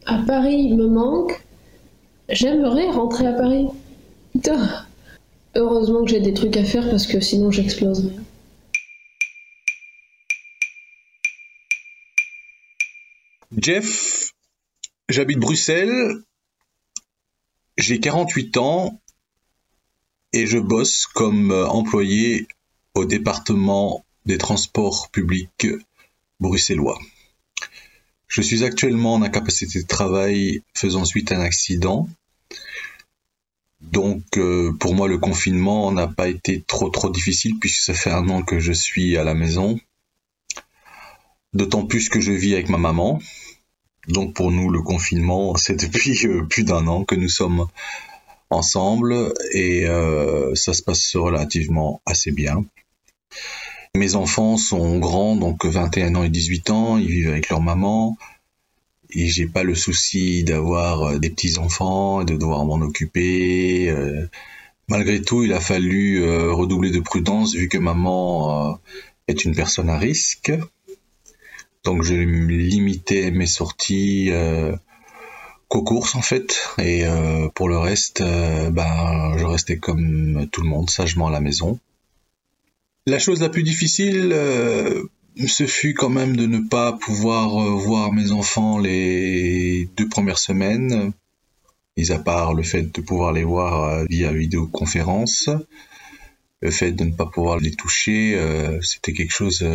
à 0.05 0.17
Paris 0.25 0.73
me 0.73 0.87
manque. 0.87 1.39
J'aimerais 2.29 2.89
rentrer 2.89 3.27
à 3.27 3.33
Paris. 3.33 3.67
Putain. 4.33 4.85
Heureusement 5.55 6.05
que 6.05 6.11
j'ai 6.11 6.21
des 6.21 6.33
trucs 6.33 6.55
à 6.57 6.63
faire 6.63 6.89
parce 6.89 7.05
que 7.05 7.19
sinon 7.19 7.51
j'exploserais. 7.51 8.15
Jeff, 13.57 14.31
j'habite 15.09 15.39
Bruxelles, 15.39 16.23
j'ai 17.77 17.99
48 17.99 18.57
ans 18.57 19.01
et 20.33 20.47
je 20.47 20.57
bosse 20.57 21.05
comme 21.07 21.51
employé 21.51 22.47
au 22.93 23.05
département 23.05 24.05
des 24.25 24.37
transports 24.37 25.09
publics 25.11 25.67
bruxellois. 26.39 26.99
Je 28.27 28.41
suis 28.41 28.63
actuellement 28.63 29.15
en 29.15 29.21
incapacité 29.23 29.81
de 29.81 29.87
travail 29.87 30.63
faisant 30.73 31.05
suite 31.05 31.31
à 31.31 31.37
un 31.37 31.41
accident. 31.41 32.07
Donc 33.81 34.37
euh, 34.37 34.71
pour 34.79 34.93
moi 34.93 35.07
le 35.07 35.17
confinement 35.17 35.91
n'a 35.91 36.07
pas 36.07 36.29
été 36.29 36.61
trop 36.61 36.89
trop 36.89 37.09
difficile 37.09 37.59
puisque 37.59 37.83
ça 37.83 37.93
fait 37.93 38.11
un 38.11 38.29
an 38.29 38.41
que 38.43 38.59
je 38.59 38.71
suis 38.71 39.17
à 39.17 39.23
la 39.23 39.33
maison. 39.33 39.79
D'autant 41.53 41.85
plus 41.85 42.07
que 42.07 42.21
je 42.21 42.31
vis 42.31 42.53
avec 42.53 42.69
ma 42.69 42.77
maman. 42.77 43.19
Donc 44.07 44.33
pour 44.33 44.51
nous 44.51 44.69
le 44.69 44.81
confinement 44.81 45.55
c'est 45.57 45.79
depuis 45.79 46.25
euh, 46.25 46.43
plus 46.43 46.63
d'un 46.63 46.87
an 46.87 47.03
que 47.03 47.15
nous 47.15 47.29
sommes 47.29 47.67
ensemble 48.49 49.33
et 49.53 49.85
euh, 49.85 50.53
ça 50.55 50.73
se 50.73 50.83
passe 50.83 51.15
relativement 51.15 52.01
assez 52.05 52.31
bien. 52.31 52.65
Mes 53.95 54.15
enfants 54.15 54.57
sont 54.57 54.99
grands, 54.99 55.35
donc 55.35 55.65
21 55.65 56.15
ans 56.15 56.23
et 56.23 56.29
18 56.29 56.69
ans, 56.69 56.97
ils 56.97 57.07
vivent 57.07 57.29
avec 57.29 57.49
leur 57.49 57.61
maman. 57.61 58.17
Et 59.13 59.27
j'ai 59.27 59.47
pas 59.47 59.63
le 59.63 59.75
souci 59.75 60.43
d'avoir 60.45 61.03
euh, 61.03 61.19
des 61.19 61.29
petits 61.29 61.57
enfants 61.57 62.21
et 62.21 62.25
de 62.25 62.35
devoir 62.35 62.65
m'en 62.65 62.75
occuper. 62.75 63.93
Malgré 64.87 65.21
tout, 65.21 65.43
il 65.43 65.53
a 65.53 65.61
fallu 65.61 66.23
redoubler 66.51 66.91
de 66.91 66.99
prudence 66.99 67.55
vu 67.55 67.69
que 67.69 67.77
maman 67.77 68.77
est 69.27 69.45
une 69.45 69.55
personne 69.55 69.89
à 69.89 69.97
risque. 69.97 70.51
Donc 71.83 72.03
je 72.03 72.13
limitais 72.13 73.31
mes 73.31 73.47
sorties 73.47 74.31
qu'aux 75.67 75.83
courses 75.83 76.15
en 76.15 76.21
fait. 76.21 76.61
Et 76.77 77.03
pour 77.55 77.69
le 77.69 77.77
reste, 77.77 78.21
ben, 78.21 79.37
je 79.37 79.45
restais 79.45 79.77
comme 79.77 80.47
tout 80.51 80.61
le 80.61 80.67
monde, 80.67 80.89
sagement 80.89 81.27
à 81.27 81.31
la 81.31 81.41
maison. 81.41 81.79
La 83.07 83.17
chose 83.17 83.41
la 83.41 83.49
plus 83.49 83.63
difficile, 83.63 84.29
euh, 84.31 85.03
ce 85.47 85.65
fut 85.65 85.95
quand 85.95 86.09
même 86.09 86.37
de 86.37 86.45
ne 86.45 86.59
pas 86.59 86.93
pouvoir 86.93 87.59
euh, 87.59 87.71
voir 87.71 88.13
mes 88.13 88.31
enfants 88.31 88.77
les 88.77 89.89
deux 89.97 90.07
premières 90.07 90.37
semaines, 90.37 91.11
mis 91.97 92.11
à 92.11 92.19
part 92.19 92.53
le 92.53 92.61
fait 92.61 92.83
de 92.83 93.01
pouvoir 93.01 93.33
les 93.33 93.43
voir 93.43 93.83
euh, 93.85 94.05
via 94.07 94.31
vidéoconférence. 94.31 95.49
Le 96.61 96.69
fait 96.69 96.91
de 96.91 97.03
ne 97.03 97.11
pas 97.11 97.25
pouvoir 97.25 97.57
les 97.57 97.71
toucher, 97.71 98.39
c'était 98.83 99.13
quelque 99.13 99.33
chose 99.33 99.65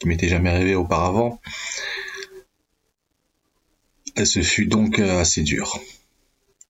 qui 0.00 0.08
m'était 0.08 0.28
jamais 0.28 0.50
arrivé 0.50 0.74
auparavant. 0.74 1.40
Et 4.16 4.24
ce 4.24 4.42
fut 4.42 4.66
donc 4.66 4.98
assez 4.98 5.42
dur. 5.42 5.78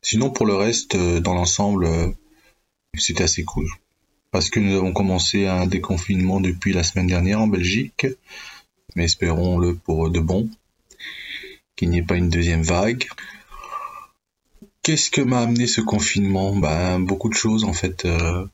Sinon, 0.02 0.30
pour 0.30 0.44
le 0.44 0.54
reste, 0.54 0.96
dans 0.96 1.32
l'ensemble, 1.32 1.88
c'était 2.98 3.24
assez 3.24 3.44
cool 3.44 3.66
parce 4.30 4.48
que 4.48 4.60
nous 4.60 4.76
avons 4.76 4.92
commencé 4.92 5.46
un 5.46 5.66
déconfinement 5.66 6.40
depuis 6.40 6.72
la 6.72 6.84
semaine 6.84 7.08
dernière 7.08 7.40
en 7.40 7.46
Belgique, 7.46 8.06
mais 8.94 9.04
espérons-le 9.04 9.74
pour 9.74 10.10
de 10.10 10.20
bon, 10.20 10.48
qu'il 11.76 11.90
n'y 11.90 11.98
ait 11.98 12.02
pas 12.02 12.16
une 12.16 12.30
deuxième 12.30 12.62
vague. 12.62 13.06
Qu'est-ce 14.82 15.10
que 15.10 15.20
m'a 15.20 15.40
amené 15.40 15.66
ce 15.66 15.80
confinement? 15.80 16.56
Ben 16.56 17.00
beaucoup 17.00 17.28
de 17.28 17.34
choses 17.34 17.64
en 17.64 17.72
fait, 17.72 18.04
euh, 18.04 18.46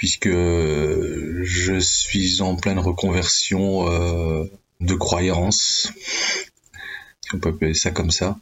puisque 0.00 0.30
je 0.30 1.78
suis 1.78 2.40
en 2.40 2.56
pleine 2.56 2.78
reconversion 2.78 3.86
euh, 3.86 4.50
de 4.80 4.94
croyances, 4.94 5.92
si 7.20 7.34
on 7.34 7.38
peut 7.38 7.50
appeler 7.50 7.74
ça 7.74 7.90
comme 7.90 8.10
ça. 8.10 8.38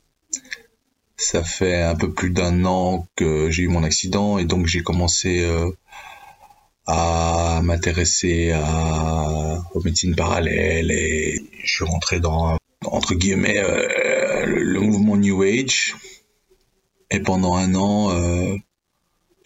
Ça 1.16 1.42
fait 1.42 1.82
un 1.82 1.96
peu 1.96 2.12
plus 2.14 2.30
d'un 2.30 2.64
an 2.64 3.08
que 3.16 3.50
j'ai 3.50 3.64
eu 3.64 3.68
mon 3.68 3.82
accident 3.82 4.38
et 4.38 4.44
donc 4.44 4.66
j'ai 4.66 4.84
commencé 4.84 5.40
euh, 5.40 5.72
à 6.86 7.60
m'intéresser 7.64 8.52
à, 8.52 9.60
aux 9.74 9.82
médecines 9.82 10.14
parallèles 10.14 10.92
et 10.92 11.42
je 11.64 11.72
suis 11.72 11.84
rentré 11.84 12.20
dans 12.20 12.56
entre 12.84 13.16
guillemets 13.16 13.58
euh, 13.58 14.46
le, 14.46 14.78
mouvement 14.78 15.16
New 15.16 15.42
Age 15.42 15.96
et 17.10 17.18
pendant 17.18 17.56
un 17.56 17.74
an 17.74 18.12
euh, 18.12 18.56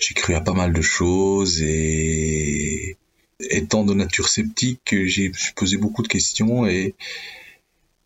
j'ai 0.02 0.14
cru 0.14 0.34
à 0.34 0.40
pas 0.40 0.52
mal 0.52 0.72
de 0.72 0.82
choses 0.82 1.62
et 1.62 2.96
étant 3.50 3.84
de 3.84 3.94
nature 3.94 4.28
sceptique 4.28 4.94
j'ai 5.06 5.32
posé 5.56 5.76
beaucoup 5.76 6.02
de 6.02 6.08
questions 6.08 6.66
et 6.66 6.94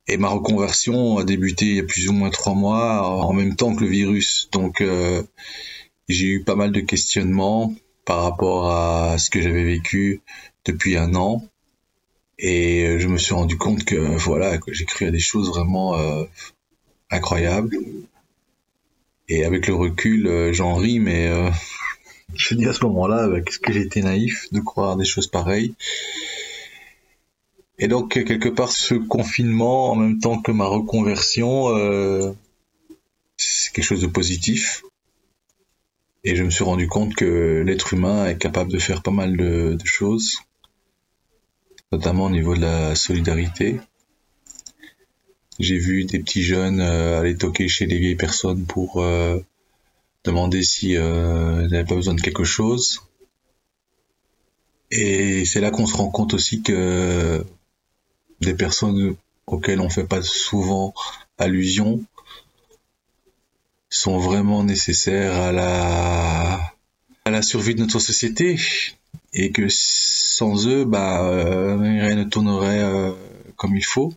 et 0.08 0.16
ma 0.18 0.28
reconversion 0.28 1.18
a 1.18 1.24
débuté 1.24 1.66
il 1.66 1.76
y 1.76 1.80
a 1.80 1.84
plus 1.84 2.08
ou 2.08 2.12
moins 2.12 2.30
trois 2.30 2.54
mois, 2.54 3.02
en 3.08 3.32
même 3.32 3.56
temps 3.56 3.74
que 3.74 3.82
le 3.82 3.90
virus. 3.90 4.48
Donc 4.52 4.80
euh, 4.80 5.22
j'ai 6.08 6.26
eu 6.26 6.44
pas 6.44 6.54
mal 6.54 6.70
de 6.70 6.80
questionnements 6.80 7.74
par 8.04 8.22
rapport 8.22 8.70
à 8.70 9.18
ce 9.18 9.30
que 9.30 9.42
j'avais 9.42 9.64
vécu 9.64 10.20
depuis 10.64 10.96
un 10.96 11.14
an. 11.14 11.44
Et 12.38 12.86
euh, 12.86 12.98
je 12.98 13.08
me 13.08 13.18
suis 13.18 13.34
rendu 13.34 13.56
compte 13.58 13.84
que 13.84 13.96
voilà, 13.96 14.58
que 14.58 14.72
j'ai 14.72 14.84
cru 14.84 15.06
à 15.06 15.10
des 15.10 15.18
choses 15.18 15.48
vraiment 15.48 15.96
euh, 15.96 16.24
incroyables. 17.10 17.76
Et 19.28 19.44
avec 19.44 19.66
le 19.66 19.74
recul, 19.74 20.52
j'en 20.52 20.76
ris, 20.76 21.00
mais 21.00 21.28
je 22.38 22.54
dis 22.54 22.66
à 22.66 22.72
ce 22.72 22.84
moment-là, 22.84 23.24
avec 23.24 23.50
ce 23.50 23.58
que 23.58 23.72
j'étais 23.72 24.02
naïf 24.02 24.52
de 24.52 24.60
croire 24.60 24.96
des 24.96 25.04
choses 25.04 25.26
pareilles. 25.28 25.74
Et 27.78 27.88
donc 27.88 28.12
quelque 28.12 28.48
part 28.48 28.72
ce 28.72 28.94
confinement 28.94 29.92
en 29.92 29.96
même 29.96 30.18
temps 30.18 30.40
que 30.40 30.50
ma 30.50 30.66
reconversion, 30.66 31.76
euh, 31.76 32.32
c'est 33.36 33.72
quelque 33.72 33.84
chose 33.84 34.00
de 34.00 34.06
positif. 34.06 34.82
Et 36.24 36.34
je 36.34 36.42
me 36.42 36.50
suis 36.50 36.64
rendu 36.64 36.88
compte 36.88 37.14
que 37.14 37.62
l'être 37.64 37.92
humain 37.94 38.26
est 38.26 38.38
capable 38.38 38.72
de 38.72 38.78
faire 38.78 39.02
pas 39.02 39.10
mal 39.10 39.36
de, 39.36 39.78
choses, 39.84 40.38
notamment 41.92 42.24
au 42.24 42.30
niveau 42.30 42.56
de 42.56 42.62
la 42.62 42.94
solidarité. 42.94 43.78
J'ai 45.58 45.78
vu 45.78 46.04
des 46.04 46.18
petits 46.18 46.42
jeunes 46.42 46.80
euh, 46.80 47.20
aller 47.20 47.36
toquer 47.36 47.68
chez 47.68 47.86
des 47.86 47.98
vieilles 47.98 48.16
personnes 48.16 48.66
pour 48.66 49.02
euh, 49.02 49.38
demander 50.26 50.62
si 50.62 50.96
euh, 50.96 51.68
n'avaient 51.68 51.84
pas 51.84 51.94
besoin 51.94 52.14
de 52.14 52.20
quelque 52.20 52.44
chose. 52.44 53.02
Et 54.90 55.44
c'est 55.44 55.60
là 55.60 55.70
qu'on 55.70 55.86
se 55.86 55.96
rend 55.96 56.10
compte 56.10 56.34
aussi 56.34 56.62
que 56.62 57.44
des 58.40 58.54
personnes 58.54 59.16
auxquelles 59.46 59.80
on 59.80 59.88
fait 59.88 60.06
pas 60.06 60.22
souvent 60.22 60.94
allusion 61.38 62.04
sont 63.88 64.18
vraiment 64.18 64.62
nécessaires 64.64 65.34
à 65.34 65.52
la 65.52 66.74
à 67.24 67.30
la 67.30 67.42
survie 67.42 67.74
de 67.74 67.80
notre 67.80 67.98
société 67.98 68.58
et 69.32 69.50
que 69.50 69.66
sans 69.68 70.66
eux, 70.68 70.84
bah, 70.84 71.28
rien 71.78 72.14
ne 72.14 72.24
tournerait 72.24 72.84
comme 73.56 73.76
il 73.76 73.84
faut. 73.84 74.12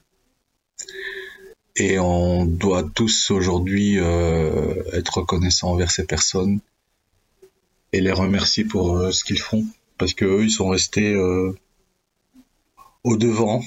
Et 1.79 1.97
on 1.97 2.45
doit 2.45 2.83
tous 2.83 3.31
aujourd'hui 3.31 3.95
être 3.97 5.17
reconnaissants 5.17 5.71
envers 5.71 5.91
ces 5.91 6.05
personnes 6.05 6.59
et 7.93 8.01
les 8.01 8.11
remercier 8.11 8.65
pour 8.65 9.11
ce 9.13 9.23
qu'ils 9.23 9.39
font, 9.39 9.65
parce 9.97 10.13
que 10.13 10.25
eux, 10.25 10.43
ils 10.43 10.51
sont 10.51 10.69
restés 10.69 11.15
au 13.03 13.17
devant. 13.17 13.63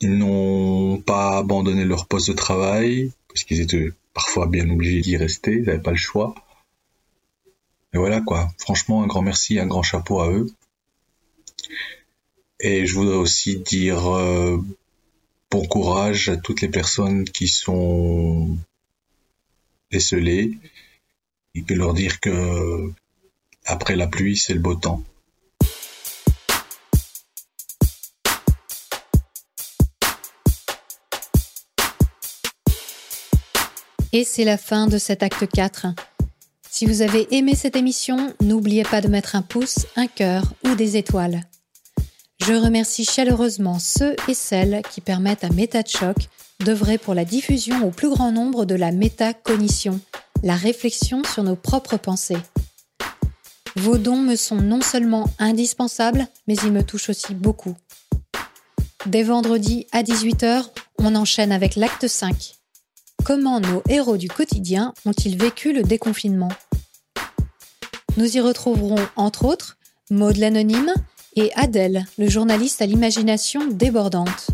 Ils 0.00 0.18
n'ont 0.18 1.00
pas 1.00 1.38
abandonné 1.38 1.84
leur 1.84 2.06
poste 2.06 2.28
de 2.28 2.34
travail 2.34 3.12
parce 3.28 3.44
qu'ils 3.44 3.60
étaient 3.60 3.92
parfois 4.14 4.46
bien 4.46 4.68
obligés 4.68 5.00
d'y 5.00 5.16
rester, 5.16 5.52
ils 5.52 5.62
n'avaient 5.62 5.80
pas 5.80 5.90
le 5.90 5.96
choix. 5.96 6.34
Et 7.94 7.98
voilà 7.98 8.20
quoi, 8.20 8.50
franchement 8.58 9.02
un 9.02 9.06
grand 9.06 9.22
merci, 9.22 9.58
un 9.58 9.66
grand 9.66 9.82
chapeau 9.82 10.20
à 10.20 10.30
eux. 10.30 10.46
Et 12.60 12.86
je 12.86 12.94
voudrais 12.94 13.16
aussi 13.16 13.58
dire 13.58 14.14
euh, 14.14 14.58
bon 15.52 15.66
courage 15.66 16.30
à 16.30 16.38
toutes 16.38 16.62
les 16.62 16.68
personnes 16.68 17.24
qui 17.24 17.46
sont 17.46 18.56
décelées 19.90 20.56
et 21.54 21.60
puis 21.60 21.74
leur 21.74 21.92
dire 21.92 22.20
que 22.20 22.90
après 23.66 23.94
la 23.94 24.06
pluie 24.06 24.38
c'est 24.38 24.54
le 24.54 24.60
beau 24.60 24.74
temps. 24.74 25.02
Et 34.14 34.24
c'est 34.24 34.44
la 34.44 34.56
fin 34.56 34.86
de 34.86 34.96
cet 34.96 35.22
acte 35.22 35.46
4. 35.46 35.86
Si 36.70 36.86
vous 36.86 37.02
avez 37.02 37.34
aimé 37.34 37.54
cette 37.54 37.76
émission, 37.76 38.34
n'oubliez 38.40 38.84
pas 38.84 39.02
de 39.02 39.08
mettre 39.08 39.36
un 39.36 39.42
pouce, 39.42 39.86
un 39.96 40.06
cœur 40.06 40.54
ou 40.64 40.74
des 40.74 40.96
étoiles. 40.96 41.42
Je 42.46 42.54
remercie 42.54 43.04
chaleureusement 43.04 43.78
ceux 43.78 44.16
et 44.26 44.34
celles 44.34 44.82
qui 44.90 45.00
permettent 45.00 45.44
à 45.44 45.50
MetaChoc 45.50 46.16
d'œuvrer 46.58 46.98
pour 46.98 47.14
la 47.14 47.24
diffusion 47.24 47.86
au 47.86 47.90
plus 47.90 48.08
grand 48.08 48.32
nombre 48.32 48.64
de 48.64 48.74
la 48.74 48.90
métacognition, 48.90 50.00
la 50.42 50.56
réflexion 50.56 51.22
sur 51.22 51.44
nos 51.44 51.54
propres 51.54 51.98
pensées. 51.98 52.42
Vos 53.76 53.96
dons 53.96 54.16
me 54.16 54.34
sont 54.34 54.56
non 54.56 54.80
seulement 54.80 55.30
indispensables, 55.38 56.26
mais 56.48 56.56
ils 56.64 56.72
me 56.72 56.82
touchent 56.82 57.10
aussi 57.10 57.32
beaucoup. 57.32 57.76
Dès 59.06 59.22
vendredi 59.22 59.86
à 59.92 60.02
18h, 60.02 60.64
on 60.98 61.14
enchaîne 61.14 61.52
avec 61.52 61.76
l'acte 61.76 62.08
5. 62.08 62.56
Comment 63.24 63.60
nos 63.60 63.84
héros 63.88 64.16
du 64.16 64.26
quotidien 64.26 64.94
ont-ils 65.06 65.38
vécu 65.38 65.72
le 65.72 65.84
déconfinement? 65.84 66.50
Nous 68.16 68.36
y 68.36 68.40
retrouverons 68.40 69.06
entre 69.14 69.44
autres 69.44 69.78
Maud 70.10 70.36
l'anonyme 70.36 70.92
et 71.36 71.52
Adèle, 71.54 72.04
le 72.18 72.28
journaliste 72.28 72.82
à 72.82 72.86
l'imagination 72.86 73.66
débordante. 73.68 74.48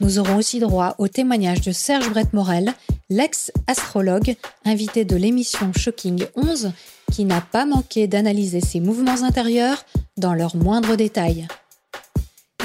Nous 0.00 0.18
aurons 0.18 0.36
aussi 0.36 0.58
droit 0.58 0.94
au 0.98 1.08
témoignage 1.08 1.60
de 1.60 1.72
Serge 1.72 2.10
Brett-Morel, 2.10 2.74
l'ex-astrologue, 3.10 4.34
invité 4.64 5.04
de 5.04 5.16
l'émission 5.16 5.72
Shocking 5.72 6.26
11, 6.34 6.72
qui 7.12 7.24
n'a 7.24 7.40
pas 7.40 7.64
manqué 7.64 8.06
d'analyser 8.06 8.60
ses 8.60 8.80
mouvements 8.80 9.22
intérieurs 9.22 9.84
dans 10.16 10.34
leurs 10.34 10.56
moindres 10.56 10.96
détails. 10.96 11.46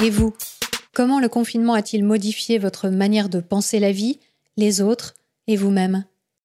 Et 0.02 0.10
vous, 0.10 0.34
comment 0.92 1.20
le 1.20 1.28
confinement 1.28 1.74
a-t-il 1.74 2.04
modifié 2.04 2.58
votre 2.58 2.88
manière 2.88 3.28
de 3.28 3.40
penser 3.40 3.78
la 3.78 3.92
vie 3.92 4.18
les 4.56 4.80
autres 4.80 5.14
et 5.46 5.56
vous-même? 5.56 6.04